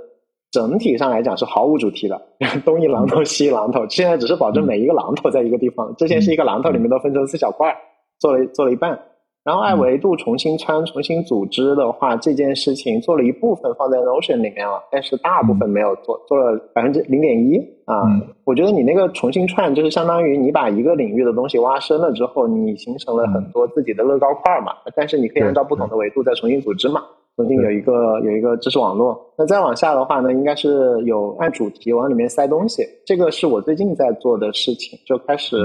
[0.55, 2.23] 整体上来讲是毫无主题的，
[2.65, 7.75] 东一榔头西一榔头，现在只是保证每一个榔头在一个地方，之前是一个榔头里面都分成四小块，
[8.21, 8.97] 做了做了一半。
[9.43, 18.01] 然后按维度重新穿、重新组织的话，这件事情做了一部分放在 Notion 里面了，但是大部分没有做，做了百分之零点一啊。
[18.07, 24.73] 嗯我觉得你那个重新串，就是相当于你把一个领域的东西挖深了之后，你形成了很多自己的乐高块嘛。
[24.95, 27.03] 但是你可以按照不同的维度再重新组织嘛，
[27.37, 29.19] 重新有一个有一个知识网络。
[29.37, 34.99] 那再往下的话呢，应该是有按主题往里面塞东西，这个是我最近在做的事情。
[35.07, 35.57] 就开始，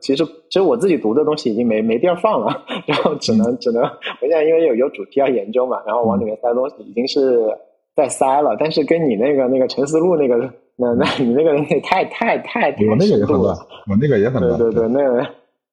[0.00, 2.46] 其实其实我自己读的东西已经没没地儿放了，
[2.86, 7.46] 然后只能只能我现在因为有有主题要研究嘛，然后往里面塞东西已经是
[7.94, 10.50] 在塞了，但是跟你那个那个陈思路那个。
[10.80, 13.56] 那那你那个那太太太太我那个也很了乱，
[13.90, 14.56] 我那个也很乱。
[14.56, 15.26] 对对对，那个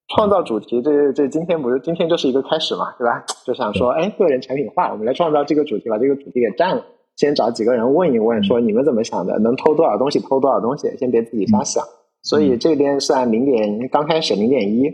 [0.08, 3.24] 创造主题，这这今天不是今天就是一个开始嘛，对吧？
[3.46, 6.84] 就想说，哎，个人产品化，我们来创造这个主题，把这个主题给占了。
[7.16, 9.40] 先找几个人问一问，说你们怎么想的？
[9.40, 11.84] 能偷多少东西偷多少东西，先别自己瞎想。
[12.22, 14.92] 所以这边是按零点，刚开始零点一，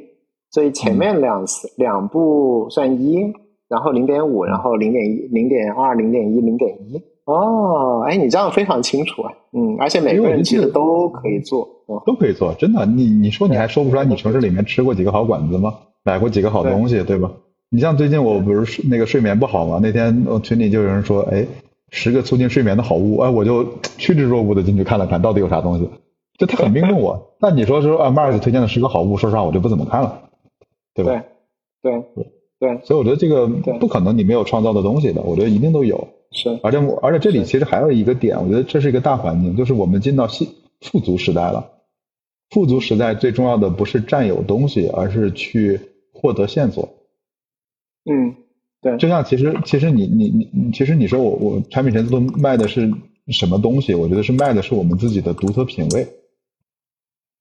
[0.52, 3.34] 所以前面两次两步算一，
[3.68, 7.02] 然后零点五，然后零点一、零点二、零点一、零点一。
[7.32, 12.86] 哦，哎，你这样非常清楚啊，嗯，而且每个人其实都可以做，嗯、都可以做，真的。
[12.86, 15.74] 你你说你还说不出来你城市里面吃过几个好馆子吗？
[16.04, 17.32] 买过几个好东西，对吧？
[17.70, 21.46] 你像最近我不是那个睡眠不好嘛，那天我群里就有人说，哎，
[21.90, 23.66] 十个促进睡眠的好物，哎，我就
[23.98, 25.90] 趋之若鹜的进去看了看，到底有啥东西？
[26.38, 27.36] 就他很命中我。
[27.40, 30.22] 但你说说啊，Mars 推荐的十个好物，说实话我就不怎么看了，
[30.96, 31.24] 对吧？
[31.82, 32.32] 对对对，
[32.84, 33.48] 所以我觉得这个
[33.80, 36.08] 不可能你没有创造的东西的，我觉得一定都有。
[36.32, 40.46] 是，而且而且这里其实还有一个点，我觉得这是一个大环境，就是我们进到富
[40.80, 41.72] 富足时代了。
[42.50, 45.80] 富足时代最重要的不是占有东西，而是去
[46.14, 46.90] 获得线索。
[48.06, 48.36] 嗯，
[48.82, 52.92] 对，就像其实其实你你你其实你说我我产品陈词都卖的是
[53.28, 53.94] 什么东西？
[53.94, 56.08] 我觉得是卖的是我们自己的独特品味，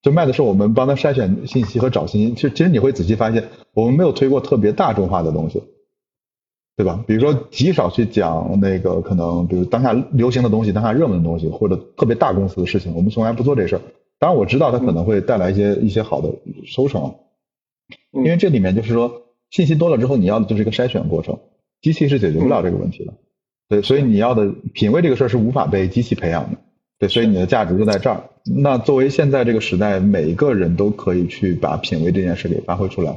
[0.03, 2.35] 就卖的是我们帮他筛选信息和找信息。
[2.35, 5.63] 其实其实你会仔细发现，我们没有推过特别大众化的东西，
[6.77, 7.05] 对吧？
[7.07, 13.83] 比如说极少去讲那个可能比如当下流行的东西、当下热门的东西，或者特别大公司的事情，我们从来不做这事儿。
[14.19, 16.33] 当然我知道它可能会带来一些一些好的
[16.67, 17.15] 收成，
[18.13, 19.23] 因为这里面就是说。
[19.51, 21.37] 信息多了之后，你要的就是一个筛选过程，
[21.83, 23.13] 机器是解决不了这个问题的。
[23.69, 26.59] 对，所以你要的品味这个事儿是无法被机器培养的。
[27.01, 28.30] 对，所以你的价值就在这儿。
[28.63, 33.13] 那作为现在这个时代，每一个人都可以去把品味这件事给发挥出来。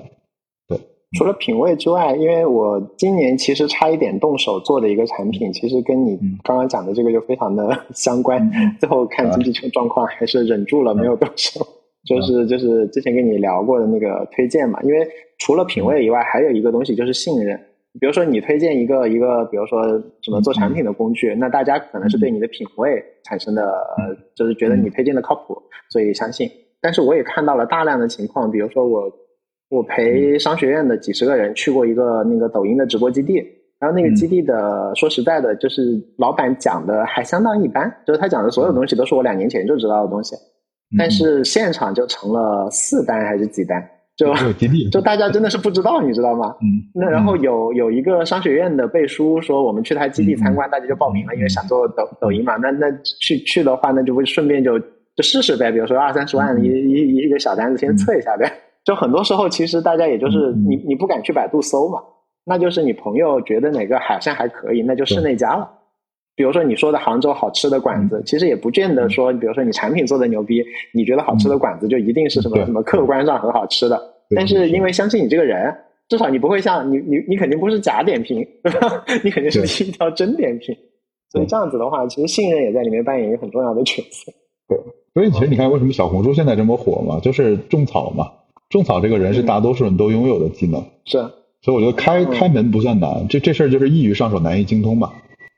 [0.68, 0.78] 对，
[1.18, 8.52] 除了品味之外，因为我今年其实差一点动手做的一个产品，其实跟你刚刚讲的这个就非常的 相关。
[8.80, 11.66] 最后看经济圈状况，还是忍住了没有动手。
[12.06, 15.08] 就是就是之前跟你聊过的那个推荐嘛，因为
[15.40, 17.58] 除了品味以外，还有一个东西就是信任。
[18.00, 19.84] 比如说你推荐一个一个，比如说
[20.22, 23.72] 什么做产品的工具，那大家可能是对你的品味产生的，
[24.36, 26.50] 就是觉得你推荐的靠谱，所以相信。
[26.82, 29.12] 但是我也看到了大量的情况，比如说我
[29.70, 33.36] 我陪商学院的几十个人去过一个那个抖音的直播基地，
[33.80, 40.36] 然后那个基地的说实在的，就是老板讲的还相当一般，就是他讲的所有东西都是我两年前就知道的东西。
[40.98, 43.88] 但是现场就成了四单还是几单？
[44.16, 44.32] 就
[44.92, 46.56] 就大家真的是不知道，你知道吗？
[46.62, 46.86] 嗯。
[46.94, 52.56] 那然后有有一个商学院的背书说，我们去他基地参观，大家就报名了，因为想做抖抖音嘛。
[52.58, 52.86] 那那
[53.20, 55.72] 去去的话，那就会顺便就就试试呗。
[55.72, 58.52] 比如说二三十万一一一个小单子，先测一下呗。
[58.86, 62.00] 就很多时候，其实大家也就是你你不敢去百度搜嘛，
[62.46, 65.68] 那就是你朋友觉得哪个好像还可以，那就试那家了。
[66.36, 70.64] 比如说你说的杭州好吃的馆子，其实也不见得说，比如说你产品做的牛逼，
[70.94, 74.02] 你觉得好吃的馆子就一定是什么什么客观上很好吃的。
[74.36, 75.74] 但是因为相信你这个人，
[76.10, 79.04] 至少你不会像你你你肯定不是假点评，对吧？
[79.24, 80.76] 你肯定是一条真点评。
[81.30, 84.32] 所以这样子的话，其实信任也在里面扮演一个很重要的角色。
[84.68, 84.78] 对，
[85.14, 88.32] 所以其实你看为什么小红书现在这么火嘛，就是种草嘛。
[88.70, 90.84] 种草这个人是大多数人都拥有的技能。
[91.06, 91.18] 是。
[91.62, 95.12] 所以我觉得开开门不算难，这这事儿就是易于上手难于精通嘛。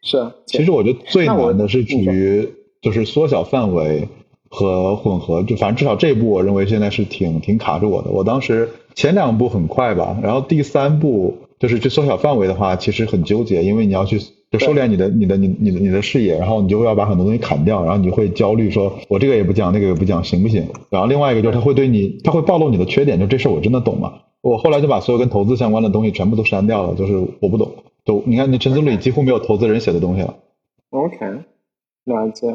[0.06, 2.47] 是，其实我觉得最难的是处于
[2.82, 4.08] 就是缩小范围
[4.47, 8.12] 和混合，就反正至少这一步，我认为现在是挺挺卡住我的。
[8.12, 14.20] 我当时前两步很快吧，然后第三步就是去缩小范围的话，其实很纠结，因为你要去
[14.51, 20.68] 就收敛你的你的你你的你的视野，然后你就会要把很多东西砍掉，然后你会焦虑说，我这个也不讲，那个也不讲，行不行？
[20.91, 24.14] 然后另外一个就是他会对你，他会暴露你的缺点，就这事我真的懂吗？
[24.41, 27.72] 我后来就把所有跟投资相关的东西全部都删掉了，就是我不懂。
[28.06, 30.34] 都，你看，那陈总里几乎没有投资人写的东西了。
[30.91, 31.18] OK，
[32.06, 32.47] 了解。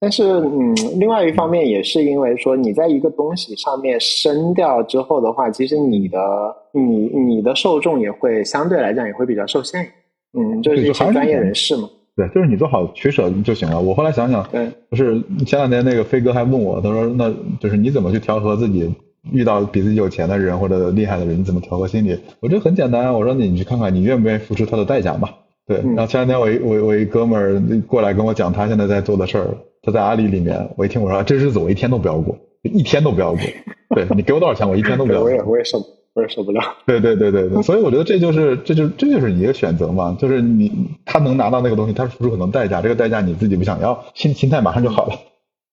[0.00, 6.18] 但是，嗯，另外一方面也是因为说，你在一个东西上面深掉之后的话，其实你的
[6.72, 9.84] 你你的受众也会相对来讲也会比较受限。
[10.38, 11.88] 嗯，就是一些专业人士嘛。
[12.14, 13.80] 对，就是你做好取舍就行了。
[13.80, 18.88] 我后来想想，对，不是前两天那个飞哥还问我，他说，那就是你怎么去调和自己？
[19.32, 22.18] 遇到比自己有钱的人或者厉害的人，你怎么调和心理？
[22.40, 25.28] 我觉得很简单，我说你你去看看，你愿不愿意付出他的代价嘛？
[25.66, 25.78] 对。
[25.78, 29.48] 然后前两天我一我我一哥们儿过来跟我讲他现在在做的事儿，
[29.82, 33.40] 他在阿里里面，我一听我说这日子我一天都不要过，一天都不要过。
[33.94, 35.22] 对你给我多少钱，我一天都不要。
[35.24, 35.78] 我也我也受
[36.14, 36.60] 我也受不了。
[36.86, 40.70] 对对对对对， 所以我觉得这就是这就这就是你的选择嘛，就是你
[41.04, 45.14] 他能拿到那个东西，他付出很多代价，这个代价你自己不想要，心心态马上就好了。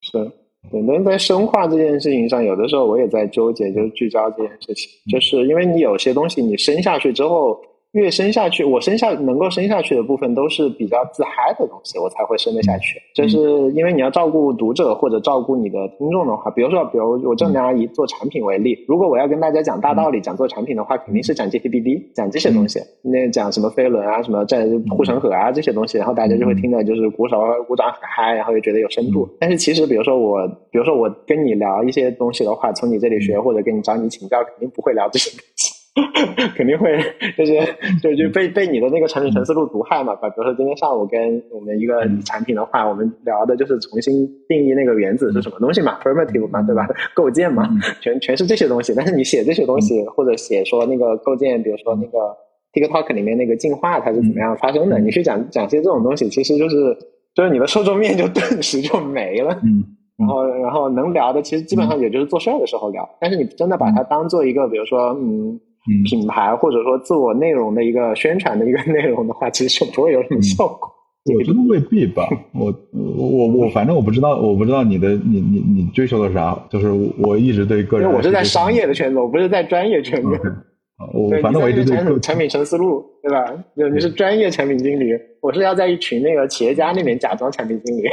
[0.01, 0.31] 是。
[0.71, 7.57] 对，那在生化这件事情上，有的时候我也在纠结，就是聚焦这件事情，就是因为你有些东西你生下去之后。
[7.95, 12.99] 越深下去，我深下能够深下去的部分都是比较自嗨的东西，我才会深得下去。
[13.13, 13.39] 就是
[13.71, 22.81] 因为你要照顾读者或者照顾你的听众的话，比如说，比如我正拿以做产品为例，如果我要跟大家讲大道理，讲做产品的话，肯定是讲 GTBD，讲这些东西。
[23.01, 29.25] 那讲什么飞轮啊，什么在护城河啊这些东西，然后大家就会听的就是鼓手鼓掌很嗨，然后又觉得有深度。
[29.39, 35.74] 但是其实，比如说我，比如说我跟你聊一些东西的话，从你这里学或者跟你找你请教，肯定不会聊这些东西。
[36.55, 36.97] 肯定会，
[37.37, 37.53] 就是
[38.03, 40.13] 就就被被你的那个产品陈思路毒害嘛。
[40.15, 46.85] 比如说今天上午跟我们一个产品的话，我们聊的就是重新定义那个原子是什么东西嘛，primitive 嘛，对吧？
[47.15, 47.69] 构建嘛，
[48.01, 48.93] 全全是这些东西。
[48.93, 52.35] 但是你写这些东西，或者写说那个构建，比如说那个
[52.73, 56.75] TikTok 里面那个进化它是怎么样发生的，你去讲讲些这种东西，其实就是
[57.33, 59.57] 就是你的受众面就顿时就没了。
[59.63, 59.81] 嗯。
[60.17, 63.07] 然后然后能聊的，其实基本上也就是做事儿的时候聊。
[63.21, 65.57] 但是你真的把它当做一个，比如说嗯。
[66.05, 70.91] 品牌或者说自我内容的一个宣传的一个内容的话，其实就不会有什么效果。
[71.25, 72.27] 我觉得未必吧。
[72.53, 76.55] 我我我反正我不知道，我不知道你的你你你追求的啥。
[76.69, 80.29] 就是我一直对个人，因为我是在商业的圈子，我不是在专业圈子。
[81.13, 83.43] 我，反正我一直对产品陈思路，对吧？
[83.75, 85.07] 就你是专业产品经理，
[85.41, 88.03] 我是要在一群那个企业家那边假装产品经理，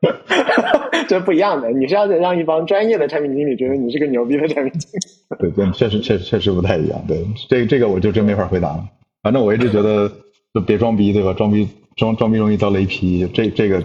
[1.08, 1.70] 这不一样的。
[1.70, 5.06] 你是要让一帮专业的产品经理觉得你是个牛逼的产品经理。
[5.38, 7.04] 对对，确实确实确实不太一样。
[7.06, 8.84] 对，这这个我就真没法回答了。
[9.22, 10.10] 反正我一直觉得
[10.54, 11.32] 就别装逼，对吧？
[11.32, 13.82] 装逼装装逼容易遭雷劈，这这个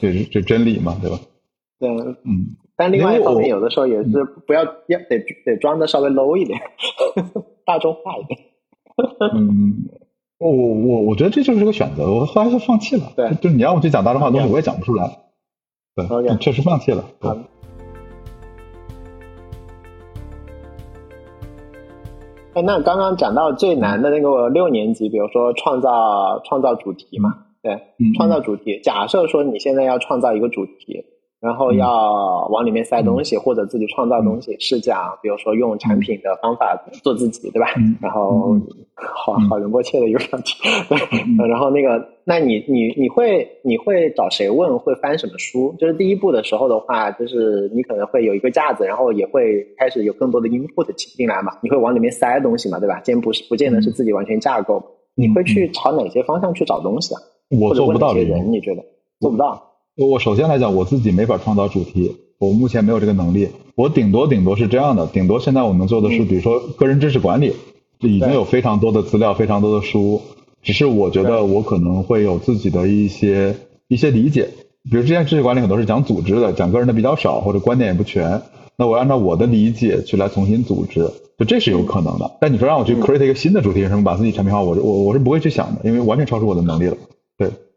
[0.00, 1.18] 这是这真理嘛，对吧？
[1.78, 2.56] 对，嗯。
[2.78, 4.10] 但另外一方面，有的时候也是
[4.46, 6.60] 不要要得得装的稍微 low 一点，
[7.64, 8.38] 大众化一点。
[9.34, 9.88] 嗯，
[10.38, 13.12] 我我我我觉得这就是个选择，我后来就放弃了。
[13.16, 15.10] 对就是你让我去讲大众化的东西，我也讲不出来。
[15.96, 17.02] 对 OK 确实放弃了。
[17.20, 17.40] 好的
[22.52, 28.78] 哎，那刚刚讲到最难的那个六年级，比如说创造创造主题嘛，对，嗯，创造主题。
[28.82, 31.04] 假设说你现在要创造一个主题，
[31.46, 37.68] 然后嗯要往里面塞东西，或者自己创造东西，是讲比如说用产品的方法做自己，对吧？
[37.78, 38.62] 嗯然后嗯
[38.94, 40.54] 好嗯好人波切的一个问题，
[41.48, 44.76] 然后那个，那你你你会你会找谁问？
[44.78, 45.74] 会翻什么书？
[45.78, 52.98] 就是第一步的时候的话，就是你可能会有一个架子，然后也会开始有更多的 input 进进来嘛，你会往里面塞东西嘛，对吧？
[53.00, 54.82] 既然不是不见得是自己完全架构，
[55.14, 57.20] 你会去朝哪些方向去找东西啊？
[57.60, 58.50] 我做不到人？
[58.50, 58.82] 你觉得
[59.20, 59.65] 做不到？
[59.96, 63.48] 我我首先来讲，我自己没法创造主题，我目前没有这个能力。
[63.76, 67.54] 我顶多顶多是这样的，顶多现在我们做的是，嗯比如说个人知识管理，
[68.00, 70.20] 已经有非常多的资料，非常多的书。
[70.62, 73.56] 只是我觉得我可能会有自己的一些
[73.88, 74.50] 一些理解，
[74.90, 78.42] 比如之前知识管理很多是讲组织的，讲个人的比较少，或者观点也不全。
[78.76, 82.30] 那我按照我的理解去来重新组织，就这是有可能的。
[82.38, 86.98] 但你说让我去嗯 create 一个新的主题，什么把自己产品化，我我我是不会去想的，因为完全超出我的能力了。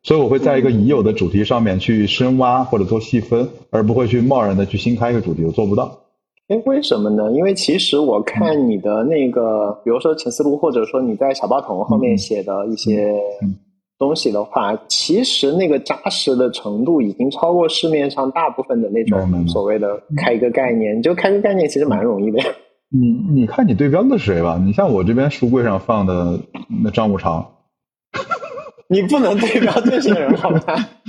[0.04, 6.00] 对，所以我会在一个已有的主题上面去深挖或者做细分，而不会去贸然的去新开一个主题，我做不到。
[6.48, 7.32] 哎，为什么呢？
[7.34, 13.54] 因为其实我看你的那个，比如说陈思路，或者说你在小报童后面写的一些嗯
[14.00, 20.98] 东西的话，其实那个扎实的程度已经超过市面上大部分的那种所谓的开一个概念。
[20.98, 22.40] 你就开个概念，其实蛮容易的。
[22.92, 24.60] 你你看你对标的是谁吧？
[24.66, 26.40] 你像我这边书柜上放的
[26.84, 27.46] 那张五常，
[28.92, 30.60] 你不能对标这些人，好吗？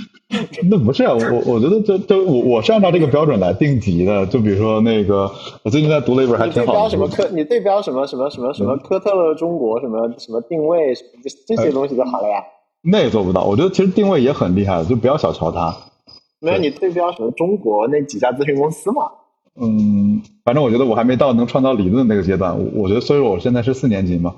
[0.69, 4.25] 那不是啊，我我我觉得这这我我是按照这个标准来定级的。
[4.27, 5.29] 就比如说那个，
[5.63, 7.27] 我最近在读了一本还挺好的书，标什么科？
[7.33, 12.35] 你对标什么什么什么什么科特勒中国什么什么定位这这些东西就好了呀。
[12.83, 13.43] 那也做不到。
[13.43, 15.75] 我觉得其实定位也很厉害的，就不要小瞧它。
[16.39, 19.03] 没有你对标什么中国那几家咨询公司嘛？
[19.59, 22.57] 嗯，反正我觉得我还没到能创造理论那个阶段。
[22.57, 24.35] 我我觉得，所以我现在是四年级嘛，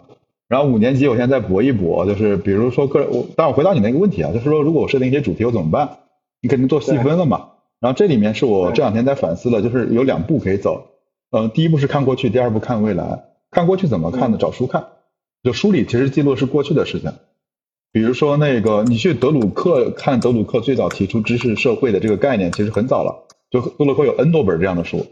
[0.47, 5.97] 然后五年级我现在在搏一搏，就是比如说个人，我但我回答你那个问题啊，就是说如果我设定一些主题，我怎么办？
[6.41, 7.49] 你肯定做细分了嘛。
[7.79, 10.87] 然后这里面是我这两天在反思的，就是有两步可以走。
[11.31, 13.23] 嗯，第一步是看过去，第二步看未来。
[13.51, 14.37] 看过去怎么看呢？
[14.39, 14.87] 找书看，
[15.43, 17.11] 就书里其实记录是过去的事情。
[17.91, 23.27] 比如说那个，你去德鲁克看德鲁克最早提出知识社会的这个概念，其实很早了。
[23.51, 25.05] 就德鲁克有 N 多本这样的书，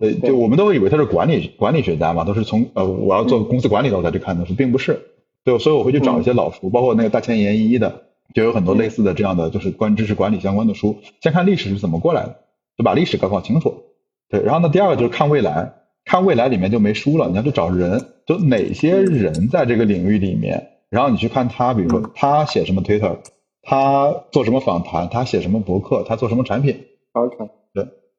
[0.00, 5.00] 呃，对就我们都会以为他是管理管理学家嘛，都是从呃我要做公司管理的我才去看的书，并不是。
[5.44, 8.02] 对，所以我会去找一些老书，包括那个大前研一的，
[8.34, 10.98] 就有很多类似的这样的，就是关于知识管理相关的书。
[11.22, 12.36] 先看历史是怎么过来的，
[12.76, 13.74] 就把历史搞搞清楚。
[14.28, 15.72] 对，然后呢，第二个就是看未来，
[16.04, 23.16] 看未来里面就没书了，你要去找人，就哪些人在这个领域里面，然后你去看他，比如说他写什么 Twitter，
[23.62, 26.84] 他做什么访谈，他写什么博客，他做什么产品。
[27.12, 27.36] OK，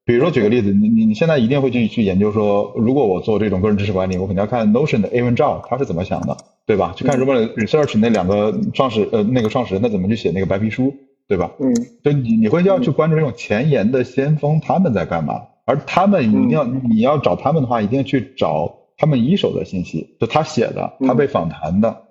[0.03, 6.35] 比如说举个例子，你你你现在一定会去去研究说，如果我做这种个人知识管理，我肯定要看 Notion 的 A 文照他是怎么想的，
[6.65, 6.93] 对吧？
[6.95, 10.93] 去看如果 Research 那两个创始呃那个创始人他怎么去写那个白皮书，
[11.27, 11.51] 对吧？
[11.59, 11.73] 嗯
[12.03, 22.01] 就你你会要去关注这种前沿的先锋他们在干嘛，而他们一定要、你要找他们的话，一定要去找他们一手的信息，就他写的，他被访谈的，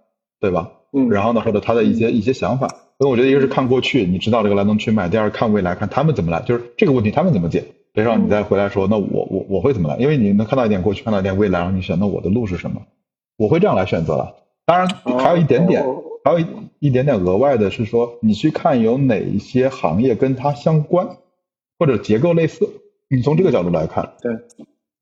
[0.41, 0.71] 对吧？
[0.93, 2.69] 嗯，然后呢，或者他的一些一些想法。
[2.99, 7.65] 所以我觉得一个是看过去，你知道这个来龙去脉；第二看未来，看他们怎么来，就是这个问题他们怎么解。
[7.93, 9.97] 别让你再回来说，那我我我会怎么来？
[9.99, 12.83] 因为你能看到一点过去，看到一点未来，然后你选，那我的路是什么？
[13.37, 14.37] 我会这样来选择了。
[14.67, 14.89] 当然
[15.19, 16.47] 还有一点点，哦还有一
[16.79, 21.17] 一点点额外的是说，你去看有哪一些行业跟它相关，
[21.79, 22.69] 或者结构类似，
[23.09, 24.13] 你从这个角度来看。
[24.21, 24.37] 对。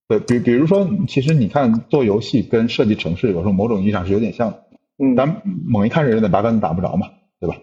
[0.09, 4.64] 对，比比如说，其实你看做游戏跟设计城市，有时候某种意义上是有点像的。
[4.97, 7.09] 嗯，咱猛一看是有点八竿子打不着嘛，
[7.39, 7.57] 对吧？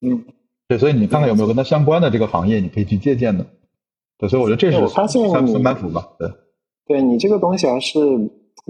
[0.00, 0.24] 嗯，
[0.68, 3.44] 对，所以你看看有没有跟它相关的这个行业，你可以去借鉴的。
[4.20, 6.06] 对，所以我觉得这是我发现算你算板斧吧。
[6.18, 6.28] 对，
[6.86, 7.98] 对你这个东西还是，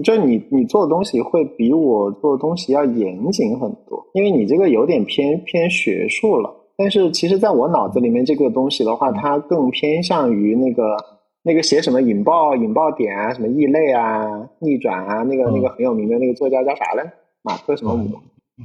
[0.03, 6.49] 就是你你做的东西会比我做的东西要严谨很多，因为你这个有点偏偏学术了。
[6.77, 10.95] 但是其实在我脑子里面，这个东西的话，它更偏向于那个
[11.43, 17.03] 那个写什么引爆引爆点啊，什么异类啊、逆转啊，那个、嗯那个很有名的那个作家叫啥来？
[17.43, 18.17] 马克什么姆？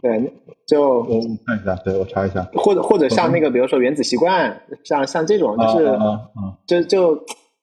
[0.03, 0.33] 对，
[0.67, 2.43] 就我看一下，对我查一下。
[2.55, 7.19] 或者或者像那个，比如说原子习惯，像像这种，就是、啊啊啊就就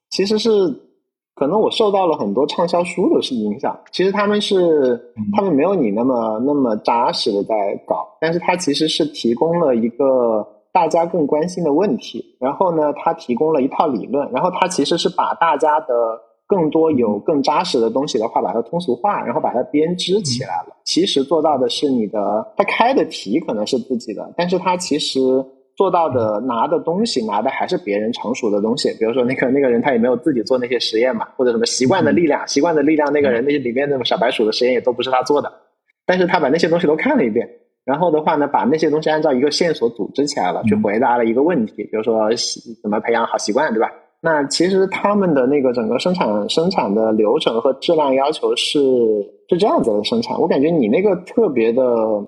[0.09, 0.49] 其实是
[1.35, 3.77] 可能我受到了很多畅销书的是影响。
[3.91, 4.99] 其实他们是
[5.35, 7.55] 他们没有你那么那么扎实的在
[7.87, 16.19] 搞，但是它其实是提供了一个大家更关心的问题，然后呢，它提供了一套理论，然后它其实是把大家的
[16.53, 20.75] 更多有更扎实的东西的话，把它通俗化，然后把它编织起来了。
[20.83, 25.19] 其实做到的是你的，他开的题可能是自己的，但是他其实
[25.75, 28.95] 做到的拿的东西拿的还是别人成熟的东西。
[28.99, 35.51] 比如说那个那个人他也没有自己做那些实验嘛，或者什么习惯的力量，习惯的力量那个人那些里面那种小白鼠的实验也都不是他做的，
[36.05, 37.49] 但是他把那些东西都看了一遍。
[37.83, 43.91] 然后的话呢，把那些东西按照一个线索组织起来了，去回答了一个问题，比如说习怎么培养好习惯，对吧？
[44.25, 48.79] 那其实他们的那个整个生产生产的流程和质量要求是
[49.49, 50.39] 是这样子的生产。
[50.39, 51.83] 我感觉你那个特别的，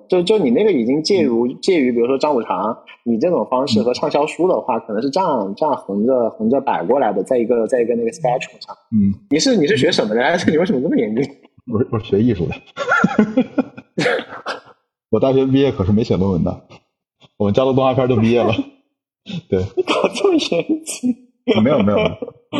[0.09, 8.75] 就就你那个已经介入介于，比如说张五常，你这种方式和畅销书的话，可能是这样这样横着横着摆过来的，在一个在一个那个 spectrum 上。
[8.91, 10.21] 嗯，你是你是学什么的？
[10.51, 11.23] 你为什么这么严谨？
[11.71, 12.55] 我是我是学艺术的，
[15.11, 16.61] 我大学毕业可是没写论文的，
[17.37, 18.53] 我们加州动画片就毕业了。
[19.49, 21.15] 对，搞这么严谨？
[21.63, 21.97] 没有没有，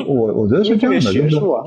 [0.08, 1.66] 我我觉得是这样的，就是学术啊。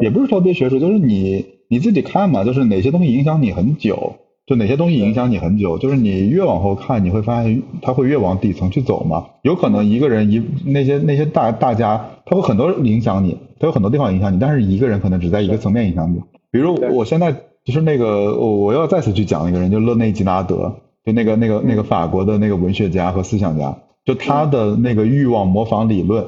[0.00, 4.14] 也不是说别学术，就是你你自己看嘛，就是哪些东西影响你很久，
[4.46, 9.26] 就哪些东西影响你很久，就是你越往后看，你会发现它会越往底层去走嘛。
[9.42, 16.20] 有可能一个人一那些那些大大家，他会很多影响你，他有很多地方影响你，但是一个人可能只在一个层面影响你。
[16.50, 17.32] 比如对我现在
[17.64, 20.74] 就是那个，我我要再次去讲一个人，就勒内吉拉德，
[21.04, 26.24] 就那个那个那个法国的那个文学家和思想家，就他的那个欲望模仿理论，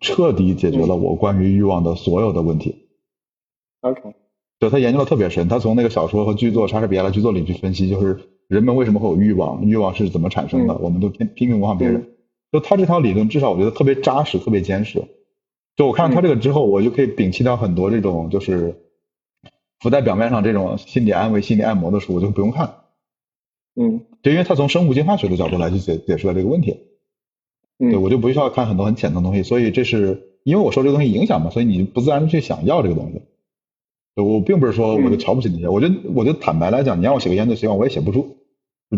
[0.00, 2.86] 彻底解决了我关于欲望的所有的问题。
[3.80, 4.14] OK，
[4.58, 8.18] 对他研究的特别深，他从那个小说和剧作、莎士比亚的剧作里去分析，就是
[8.48, 12.14] 人们为什么会有欲望，欲望是怎么产生的，嗯我们都拼拼命模仿别人。
[12.50, 15.04] 就他这套理论，至少我觉得特别扎实，特别坚实。
[15.76, 18.74] 就我看到他这个之后，我就可以摒弃掉很多这种就是
[19.80, 22.74] 浮在表面上这种心理安慰、心理按摩的书，我就不用看。
[23.76, 26.76] 嗯就因为他从生物进化学的角度来去解解释了这个问题，嗯，
[27.78, 29.42] 对我就不需要看很多很浅层的东西。
[29.42, 33.22] 所以这是因为我受这个东西影响嘛，所以你不自然的去想要这个东西。
[34.14, 38.36] 对我并不是说我就瞧不起那些，我觉得我就坦白来讲，你让我写个研究习惯，我也写不出。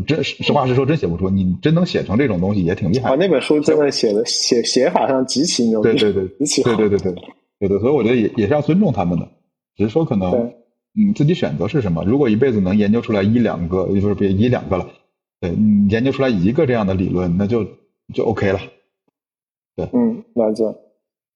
[0.06, 1.28] 真实话实说，真写不出。
[1.30, 3.16] 你真能写成这种东西，也挺厉害啊，。
[3.16, 7.22] 那本书真的写的写写法上极其牛逼，对对对极其好对对对对
[7.58, 9.28] 对对，所以我觉得也也是要尊重他们的，
[9.76, 10.40] 只是说可能对
[10.96, 12.04] 嗯自己选择是什么。
[12.04, 14.88] 如果一辈子能研究出来一两个，就是别一两个了，
[15.40, 17.66] 对，嗯研究出来一个这样的理论，那就
[18.12, 18.58] 就 OK 了。
[19.76, 20.64] 对嗯，了解，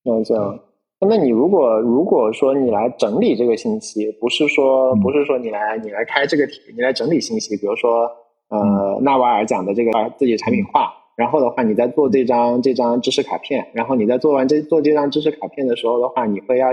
[0.03, 0.59] 了解了。
[1.07, 8.11] 那你如果如果说你来整理这个信息，不是说嗯不是说你来你来开这个题，你来整理信息，比如说
[8.49, 16.69] 嗯呃纳瓦尔讲的这个自己产品化，然后的话你在做这张这张知识卡片，然后你在做完这做这张知识卡片的时候的话，你会要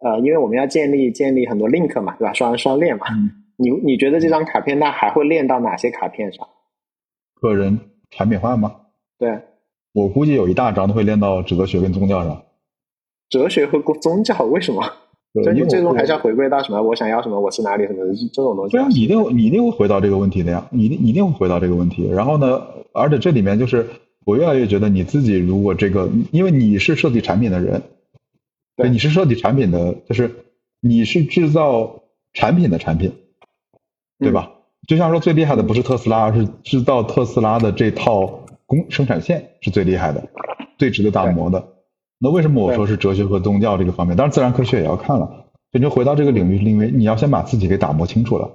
[0.00, 2.32] 呃，因为我们要建立建立很多 link 嘛，对吧？
[2.32, 3.06] 双双链嘛。
[3.10, 6.46] 嗯 你你觉得这张卡片那还会链到哪些卡片上？
[7.40, 7.78] 个人
[8.10, 8.74] 产品化吗？
[9.18, 9.40] 对，
[9.92, 12.42] 我估计有一大章都会练到哲学跟宗教上。
[13.28, 14.82] 哲学和宗教为什么？
[15.32, 16.80] 对所以你因为我最终还是要回归到什么？
[16.82, 17.40] 我想要什么？
[17.40, 17.86] 我是哪里？
[17.86, 18.80] 什么这种东西对？
[18.80, 22.08] 啊，你一定你一定会回到这个问题的呀，你你一定会回到这个问题。
[22.08, 22.62] 然后呢，
[22.92, 23.86] 而且这里面就是
[24.24, 27.82] 我越来越觉得你自己如果这个，因为你是设计产品的人，
[28.76, 30.44] 对你是设计产品的，就是
[30.80, 32.02] 你是制造
[32.32, 33.12] 产品的产品，
[34.18, 34.52] 对吧？
[34.86, 40.28] 就像说最厉害的不是特斯拉，而是制造特斯拉的这套工生产线是最厉害的，
[40.78, 41.68] 最值得打磨的。
[42.18, 44.16] 那为什么我说是哲学和宗教这个方面？
[44.16, 45.44] 当然，自然科学也要看了。
[45.72, 48.50] 所以就回到这个领域，是因为你要先把自己给打磨清楚了，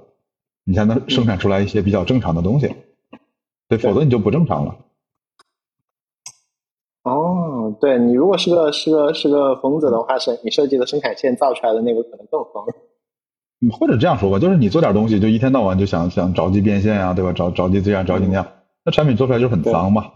[0.64, 2.74] 你才能生产出来一些比较正常的东西。
[3.68, 4.76] 对，否则你就不正常了。
[7.04, 12.64] 哦，对你如果是个是个是个疯子的话，是你设计的生产线造出来的那个可能更疯。
[13.60, 17.32] 嗯或者这样说吧，就是你做点东西，就一天到晚就想想着急变现呀、对吧？
[17.32, 18.46] 着着急这样，着急那样，
[18.84, 20.12] 那产品做出来就是很脏嘛，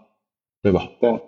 [0.63, 0.89] 对吧？
[1.01, 1.21] 对，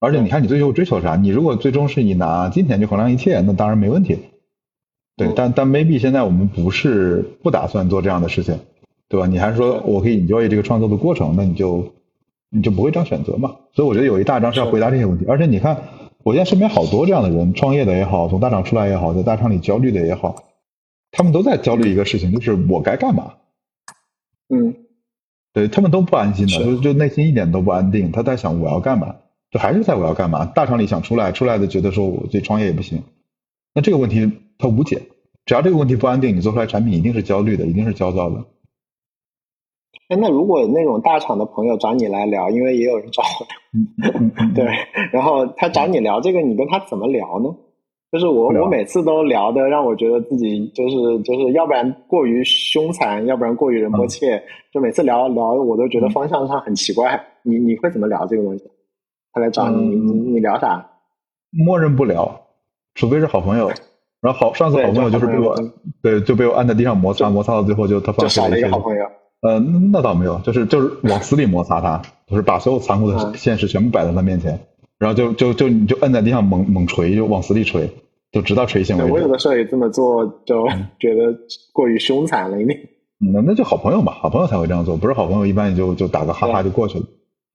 [0.00, 1.16] 而且你看你最后追求啥？
[1.16, 4.18] 你如果最终是以拿金钱去衡量一切，那当然没问题。
[5.16, 8.58] 对，嗯但但 maybe 现在我们不是不打算做这样的事情，
[9.08, 9.26] 对吧？
[9.26, 11.92] 你还是说我可以 enjoy 这个创作的过程，那你就
[12.50, 13.56] 你就不会这样选择嘛？
[13.74, 15.24] 所以我觉得有一大章是要回答这些问题。
[15.28, 15.82] 而且你看，
[16.22, 20.42] 我现在身边好多这样的人，创业的也好，从大厂出来也好，在大厂里焦虑的也好，
[21.12, 23.34] 他们都在焦虑一个事情，就是我该干嘛？
[24.48, 24.74] 嗯
[25.54, 28.12] 对他们都不安心的，就就内心一点都不安定。
[28.12, 29.14] 他在想我要干嘛？
[29.50, 30.44] 就还是在我要干嘛？
[30.46, 33.04] 大厂里想出来，出来的觉得说我这创业也不行，
[33.72, 35.00] 那这个问题他无解。
[35.46, 38.44] 只要这个问题不安定，你做出来产品一定是焦虑的，一定是焦躁的。
[40.08, 43.46] 哎，那如果那种大厂的朋友找你来聊，因为也有人找我，
[44.54, 44.66] 对，
[45.12, 47.54] 然后他找你聊这个，你跟他怎么聊呢？
[48.14, 54.40] 就是我我每次都聊的让我觉得自己就是就是要不然过于凶残，要不然过于人波切，
[54.72, 57.20] 就每次聊聊我都觉得方向上很奇怪。
[57.42, 58.70] 你你会怎么聊这个东西？
[59.32, 60.86] 他来找你，你你聊啥？
[61.50, 62.40] 默认不聊，
[62.94, 63.68] 除非是好朋友。
[64.20, 65.56] 然后好，上次好朋友就是被我
[66.00, 69.04] 对就被我按在地上摩擦摩擦到最后就他放少了一个好朋友。
[69.42, 69.58] 呃，
[69.92, 74.58] 那倒没有，就是就是往死里摩擦他，就是把所有残酷的现实全部摆在他面前，
[74.98, 77.90] 然后就就就你就摁在地上猛猛捶，就往死里捶，
[78.34, 79.12] 就直到捶醒为止。
[79.12, 80.66] 我有的时候也这么做，就
[80.98, 81.32] 觉得
[81.72, 82.76] 过于凶残了一点。
[83.32, 87.04] 那那就好朋友嘛，好朋友才会这样做，不是好朋友一般也就就打个哈哈就过去了。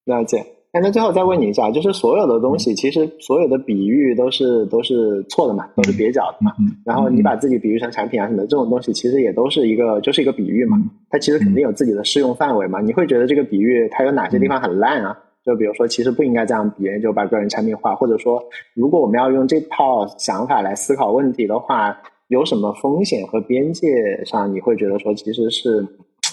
[0.05, 0.38] 了解。
[0.71, 6.53] 哎，那最后再问你一下，就是所有的东西，其实所有的比喻都是都是错的嘛，都是蹩脚的嘛。
[6.86, 10.77] 然后你把自己比喻成产品啊什么的，这种东西其实也都是一个，就是一个比喻嘛。
[11.09, 12.80] 它其实肯定有自己的适用范围嘛。
[12.82, 15.17] 你会觉得这个比喻它有哪些地方很烂啊？
[15.45, 25.81] 就比如说，其实不应该这样比，就把个人产品化，或者说，如果我们要用这套想法来思考问题的话，有什么风险和边界上，你会觉得说其实是，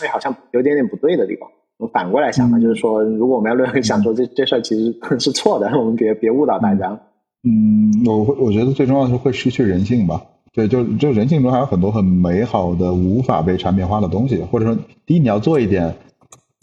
[0.03, 1.49] 哎，好像有点点不对的地方。
[1.79, 6.99] 我反过来想嘛，就是说，如果我们要论 想说这这事儿其实是错的， 我们别别误导大家。
[7.45, 10.21] 嗯，我会我觉得最重要的是会失去人性吧。
[10.53, 15.95] 对，就就人性中还有很多很美好的无法被产品化的东西，或者说，第一你要做一点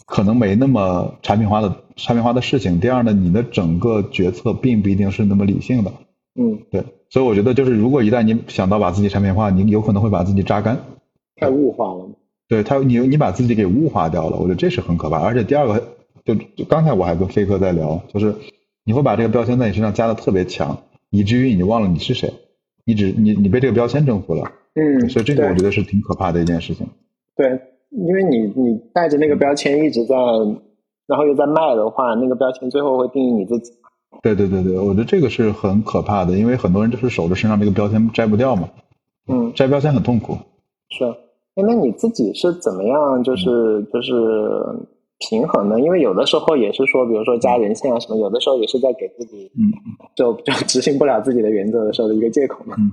[0.04, 2.80] 可能没那么产品化的产品化的事情。
[2.80, 5.92] 第二呢，你的整个决策并不一定是那么理性的。
[6.34, 6.84] 嗯，对。
[7.10, 10.78] 所以我觉得就是，如果一旦你想到把自己产品化，你有可能会把自己榨干。
[11.36, 12.08] 太物化了。
[12.48, 15.18] 对他，你你把自己给物化掉了，我觉得这是很可怕。
[15.20, 15.82] 而且第二个，
[16.24, 18.34] 就就刚才我还跟飞哥在聊，就是
[18.84, 22.32] 你会把这个标签在你身上加的特别强，以至于你忘了你是谁，
[22.84, 24.52] 你只你你被这个标签征服了。
[24.74, 26.86] 嗯，所以这个我觉得是挺可怕的一件事情。
[27.36, 27.46] 对，
[27.90, 30.16] 因为你你带着那个标签一直在，
[31.06, 33.72] 然后又在卖的话，那个标签最后会定义你自己。
[34.22, 38.68] 对对对对，我觉得这个是很可怕的，因为很多人就是守着身上这个标签摘不掉嘛。
[39.28, 40.36] 嗯，摘标签很痛苦。
[40.90, 41.04] 是。
[41.56, 44.12] 哎，那你自己是怎么样，就是就是
[45.18, 45.80] 平衡呢？
[45.80, 49.70] 因为有的时候也是说，比如说加人性啊什么，有的时候也是在给自己，嗯，
[50.16, 52.74] 就就执行不了自己的原则的时候的一个借口嘛。
[52.78, 52.90] 嗯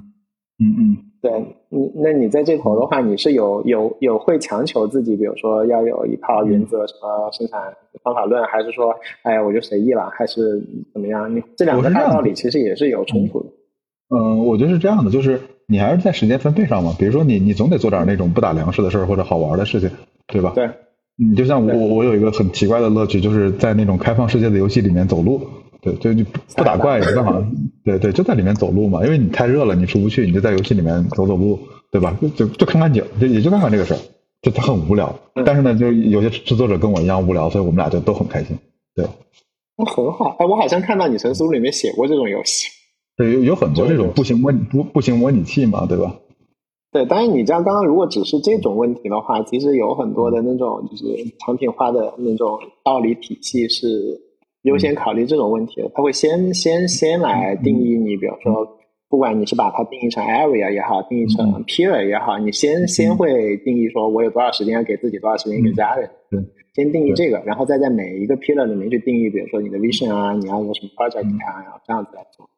[0.59, 1.31] 嗯嗯，对，
[1.69, 7.61] 你那你在这头的话，你是有有有会强求自己，比如说要有一套原则，什么生产
[8.03, 10.59] 方法论，还是说，哎呀，我就随意了，还是
[10.91, 11.35] 怎么样？
[11.35, 13.45] 你这两个大道理其实也是有冲突的。
[14.15, 16.95] 嗯，我觉得是这样的，就是你还是在时间分配上嘛。
[16.97, 19.91] 比如说，你你总得做点那种不打粮食的事儿或者好玩的事情，
[20.27, 20.53] 对吧？
[20.55, 20.69] 对。
[21.17, 25.39] 你就像我，我有一个很奇怪的乐趣，就是在那种开放世界的游戏里面走路。
[25.81, 26.23] 对，就就
[26.55, 27.43] 不打怪也没办法。
[27.83, 31.59] 对对，就在里面走路嘛，因为你太热了，你出不去，你就在游戏里面走走路，
[31.91, 32.15] 对吧？
[32.35, 33.99] 就就看看景，就也就干干这个事儿，
[34.41, 35.13] 就他很无聊。
[35.45, 38.57] 但是呢，就有些制作者跟我一样无聊，所以我们俩就都很开心。
[38.95, 39.05] 对。
[39.77, 40.35] 那很好。
[40.37, 42.69] 哎，我好像看到你陈书里面写过这种游戏。
[43.17, 46.15] 对，有有很多这种步行模步步行模拟器嘛，对吧？
[46.91, 51.05] 对，当然你这样刚刚如果只是这种问题的话，其实有很多的那种就是
[51.39, 53.87] 产品化的那种道理体系是
[54.63, 55.89] 优先考虑这种问题的。
[55.93, 58.67] 他会先先先来定义你，比如说，
[59.09, 66.09] 不管你是把它定义成 area 也好，定义成 pillar 也好，你先先会定义说我有多少时间要给自己，多少时间给家人。
[66.29, 66.39] 对，
[66.73, 72.49] 先定义这个，然后再在每一个 pillar 里面去定义，比如说你的 vision 啊，你要有什么 project 啊，然后这样子来做。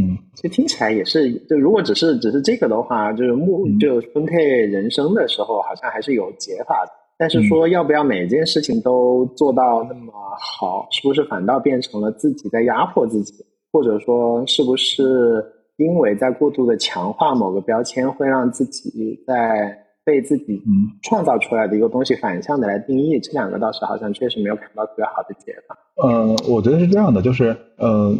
[0.00, 6.92] 嗯，其实听起来也是，就如果只是只是这个的话，就是目就分配人生的时候，好像还是有解法的。
[7.18, 13.34] 但是说要不要每件事情都做到那么好，是不是反倒变成了自己在压迫自己？
[13.72, 15.44] 或者说，是不是
[15.76, 19.84] 因为在过度的强化某个标签，会让自己在？
[20.08, 20.58] 被自己
[21.02, 25.76] 创造出来的一个东西反向的来定义，这两个倒是好像确实没有看到特别好的解法。
[26.02, 28.16] 呃，我觉得是这样的，就是呃，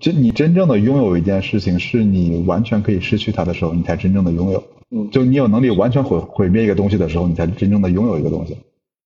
[0.00, 4.62] 真你真正的拥有一件事情，是你完全可以失去它的时候，你才真正的拥有。
[4.94, 8.56] 嗯，就你有能力完全毁毁灭一个东西的时候，你才真正的拥有一个东西。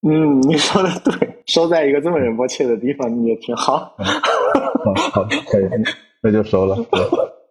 [0.06, 3.94] 嗯，你说的对，收在一个这么仁波切的地方，你也挺好。
[5.12, 5.64] 好，可以，
[6.22, 6.76] 那就收了。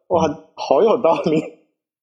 [0.08, 1.42] 哇，好有道理。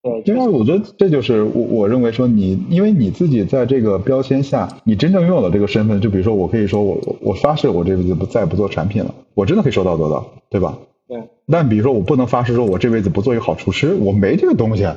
[0.03, 10.77] 对因为我觉得这就是我我认为说你，因为你自己在这个标签下，你真正拥有了这个身份，就比如说我可以说我我发誓我这辈子不再不做产品了，我真的可以说到做到，对吧？
[11.07, 11.23] 对。
[11.47, 14.89] 但比如说我不能发誓说我这辈子不做一个好厨师，我没这个东西，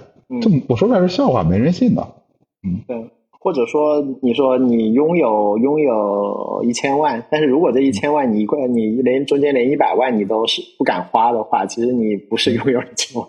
[0.41, 2.01] 这我说出来是笑话，没人信的。
[2.63, 3.09] 嗯，对。
[3.37, 13.27] 或者说你说你拥有拥有一千万，但是如果这一千万你一块你连中间连一百万你都是不敢花的话，其实你不是拥有一千万，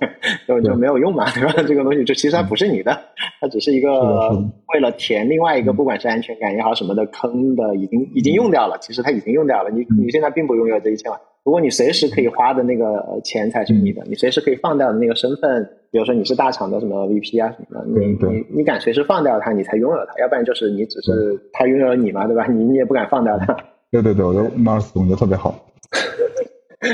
[0.48, 1.52] 就就没有用嘛，对吧？
[1.68, 2.98] 这个东西就其实它不是你的，
[3.42, 4.30] 它只是一个
[4.72, 8.78] 为了填另外一个不管是安全感也好什么的坑的，已经已经用掉了。
[8.80, 11.20] 其实它已经用掉了，你你现在并不拥有这一千万。
[11.46, 22.44] 如果你随时可以花的那个钱才是你的，你随时可以放掉的那个身份，比如说你是大厂的什么 VP 啊什么的，你你你敢随时放掉它，你才拥有它，要不然就是你只是他拥有了你嘛，对吧？
[22.48, 23.56] 你你也不敢放掉它。
[23.92, 25.54] 对对对，我觉得 Mars 总结特别好。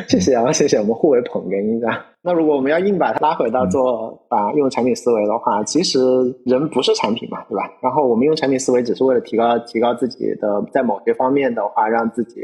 [0.06, 2.04] 谢谢啊，谢谢，我们互为捧哏一下。
[2.20, 5.98] 那如果我们要硬把它拉回到做把用产品思维的话，其实
[6.44, 7.72] 人不是产品嘛，对吧？
[7.80, 12.42] 然后我们用产品思维只是为了提高提高自己的在某些方面的话，让自己。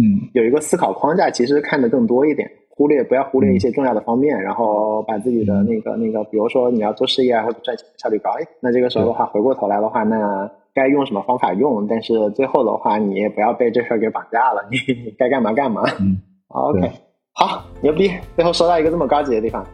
[0.00, 15.82] 嗯，有一个思考框架，其实看得更多一点，忽略不要忽略一些重要的方面，然后把自己的那个那个，比如说你要做事业啊或者赚钱效率高，哎，那这个时候的话，回过头来的话，那该用什么方法用，但是最后的话，你也不要被这事儿给绑架了，你 你该干嘛干嘛。
[16.00, 16.16] 嗯
[16.48, 16.90] ，OK，
[17.32, 19.66] 好，牛逼，最后说到一个这么高级的地方。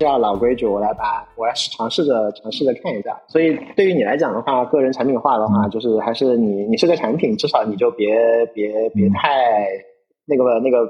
[0.00, 3.18] 要老规矩，我来把我来尝试着尝试着看一下。
[3.28, 8.14] 所以对于你来讲的话，个人产品化的话，就是还是你你是个产品，至少你就别
[8.54, 9.66] 别别太
[10.26, 10.88] 那个那个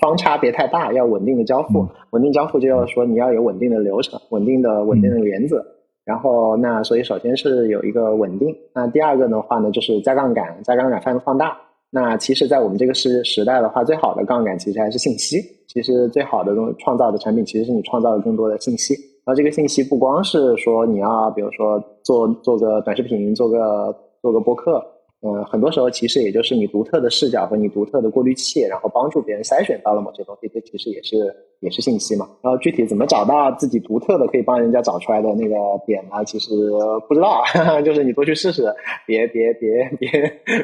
[0.00, 1.86] 方差别太大，要稳定的交付。
[2.10, 5.64] 稳定交付就要说你要有稳定的流程，稳定的稳定的原则。
[6.04, 8.56] 然后那所以首先是有一个稳定。
[8.74, 11.56] 那第二个的话呢，就是加杠杆，加杠杆放放大。
[11.94, 15.36] 那其实，在我们这个时时代的话，最好的杠杆其实还是信息。
[15.68, 18.94] 其实最好的东创造的产品，其实是你创造了更多的信息。
[19.24, 24.82] 然后这个信息不光是说你要，比如说做做个短视频，做个做个播客。
[25.24, 32.28] 嗯，很多时候其实也就是你独特的视角和你独特的过滤器，然后帮助别人筛选到了某些东西，这其实也是也是信息嘛。
[32.42, 35.54] 然后具体怎么找到自己独特的可以帮人家找出来的那个
[35.86, 36.24] 点呢？
[36.26, 36.50] 其实
[37.08, 37.40] 不知道，
[37.86, 38.64] 就是你多去试试，
[39.06, 40.10] 别别别别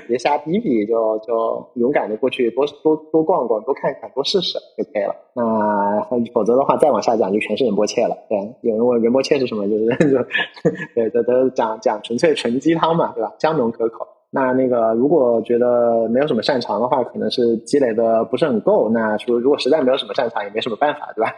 [0.09, 5.15] 别瞎逼逼，就就勇敢的过去多多多逛逛，多看看，多试试就可以了。
[5.37, 6.05] 那
[6.35, 8.19] 否则的话，再往下讲就全是仁波切了。
[8.29, 10.19] 对，有人问仁波切是什么，就是 就
[10.97, 13.33] 对，都都讲讲纯粹纯鸡汤嘛，对吧？
[13.39, 14.05] 香浓可口。
[14.31, 18.89] 那那个，如果觉得没有什么擅长的话，可能是积累的不是很够。
[18.91, 21.33] 那说如果实在没有什么擅长，也没什么办法，对吧？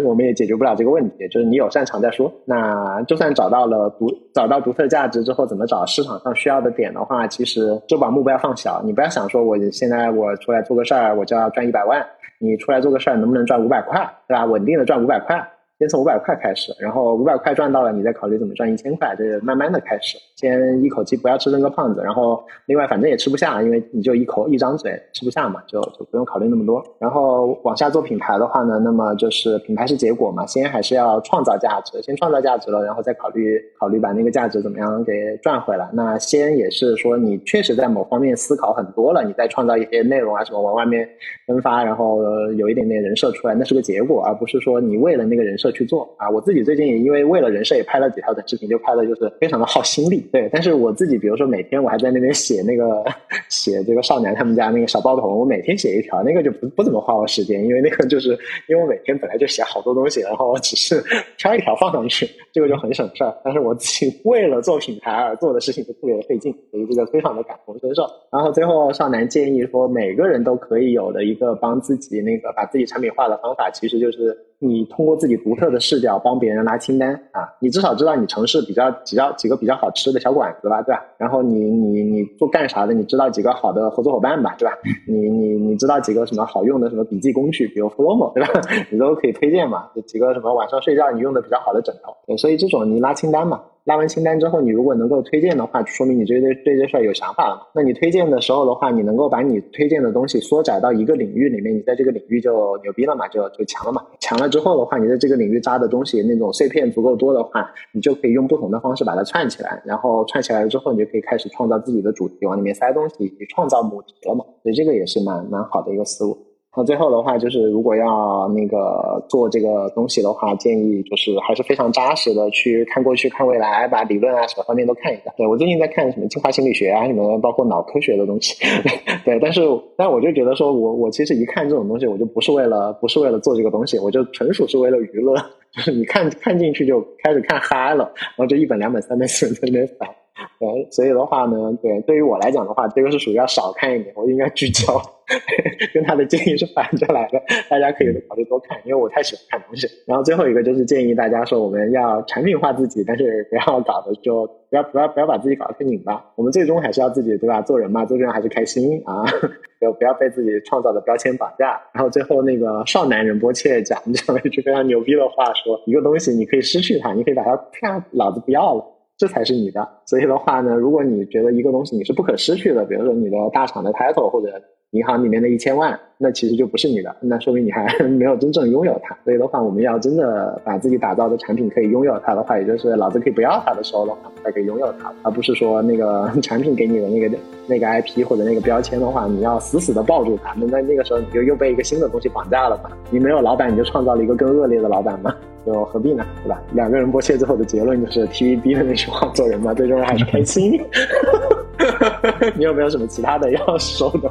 [0.02, 1.28] 我们也解决不了这个问题。
[1.28, 2.32] 就是你有擅长再说。
[2.46, 8.80] 那就算找到了独找到独特价值之后，怎么找市场上需要的点的话，其实就把目标放小。
[8.82, 12.02] 你不要想说我现在我出来做个事儿，我就要赚一百万。
[12.38, 14.46] 你出来做个事儿，能不能赚五百块，对吧？
[14.46, 15.46] 稳定的赚五百块。
[15.78, 22.00] 先从五百块开始，然后五百块赚到了，你再考虑怎么赚一千块，就是慢慢的开始，先一口气不要吃成个胖子。
[22.02, 26.82] 然后另外反正也吃不下，因为你就一口一张嘴吃不下嘛，就就不用考虑那么多。
[26.98, 35.86] 然后往下做品牌的话呢，那么就是品牌是结果嘛，先还是要创造价值，先创造价值了，然后再考虑考虑把那个价值怎么样给赚回来。
[35.92, 41.06] 那先也是说你确实在某方面思考很多了，你再创造一些内容啊什么往外面
[41.46, 42.22] 分发，然后
[42.52, 45.65] 有一点点人设出来，那是个结果，而不是说你为了那个人设。
[45.72, 46.28] 去做啊！
[46.30, 50.20] 我自己最近也因为为了人设也拍了几条短视频，就拍的就是非常的耗心力。
[50.32, 53.04] 对，但是我自己比如说每天我还在那边写那个
[53.48, 58.30] 写这个少男他们家那个小包头，我每天写一条，那个就不不怎么花我时间，因为那个就是
[58.68, 61.02] 因为我每天本来就写好多东西，然后我只是
[61.38, 63.34] 挑一条放上去，这个就很省事儿。
[63.44, 68.02] 但是我自己 为了做品牌而做的事情就特别的费劲，所以这个非常的感同身受。
[68.32, 81.04] 然后最后少男建议说，每个人都可以有的一个帮自己那个把自己产品化的方法，其实就是你通过自己独特的视角帮别人拉清单啊，你至少知道你城市比较几较几个比较好吃的小馆子吧，对吧？
[81.18, 82.94] 然后你你你做干啥的？
[82.94, 84.72] 你知道几个好的合作伙伴吧，对吧？
[85.06, 88.48] 你你你知道几个什么好用的什么笔记工具，比如 Flomo，对吧？
[88.90, 93.60] 你都可以推荐嘛，几个什么晚上睡觉你用的比较好的枕头，对所以这种你拉清单嘛。
[93.86, 97.62] 拉完清单之后，你如果能够推荐的话，说明你对对对这事儿有想法了嘛？
[97.72, 103.28] 那你推荐的时候的话，你能够把你推荐的东西缩窄到一个领域里面，你在这个领域就牛逼了嘛？
[103.28, 104.02] 就就强了嘛？
[104.18, 114.44] 强了之后的话，你在这个领域扎的东西那种碎片足够多的话，你就可以用不同的方式把它串起来，然后串起来了之后，你就可以开始创造自己的主题，往里面塞东西，创造母题了嘛？
[114.64, 116.36] 所以这个也是蛮蛮好的一个思路。
[116.76, 125.32] 那最后的话就是，如果要那个做这个东西的话，建议就是还是非常扎实的去看过去、看未来，把理论啊什么方面都看一下。
[125.38, 128.54] 对我最近在看什么进化心理学啊，什么包括脑科学的东西。
[129.24, 129.62] 对，但是
[129.96, 135.34] 但我就觉得说，我我其实一看这种东西，我就不是为了不是为了做这个东西，我就纯属是为了娱乐。
[135.72, 140.08] 就是你看看进去就开始看嗨了，然后就一本、两本、三本、四本在那边翻。
[140.60, 145.00] 对，所以的话呢，对，对于我来讲的话，这个是属于要少看一点，我应该聚焦。
[145.92, 147.42] 跟他的建议是反着来的。
[147.68, 149.88] 大家可以考虑多看，因为我太喜欢看东西。
[150.06, 156.24] 然后最后一个就是建议大家说，我们要产品化自己，但是不要搞的就不要不要不要把自己搞得太拧巴。
[156.36, 157.60] 我们最终还是要自己对吧？
[157.62, 159.24] 做人嘛，做人还是开心啊，
[159.80, 161.80] 就不要被自己创造的标签绑架。
[161.92, 168.84] 然后最后那个少男人波切讲讲了一句非常牛逼的话，说一个东西你可以失去它，你可以把它啪，老子不要了。
[169.18, 169.88] 这才是你的。
[170.04, 174.48] 所以的话呢，如果你觉得一个东西你是不可失去的，比如说你的大厂的 title 或者
[174.96, 179.16] 银行里面的一千万，那其实就不是你的，那说明你还 没有真正拥有它。
[179.24, 187.36] 所以的话，我们要真的把自己打造的产品可以拥有它的话，也就是老子可以不要它的时候的话，才可以拥有它，而不是说那个 产品给你的那个
[187.66, 190.54] 那个 IP 或者那个标签的话，你要死死的抱住它。
[190.56, 192.90] 那那那个时候你就又被一个新的东西绑架了嘛？
[193.10, 195.34] 你没有老板，你就创造了一个更恶劣的老板嘛？
[195.66, 196.24] 就何必呢？
[196.44, 196.62] 对吧？
[196.72, 200.80] 两个人剥削之后的结论就是 TVB 的那句话：做人嘛，最重要还是开心。
[202.56, 204.30] 你有没有什么其他的要说的？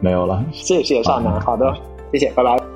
[0.00, 0.42] 没有了。
[0.94, 1.74] 谢谢少南，好的，
[2.12, 2.73] 谢谢，拜拜。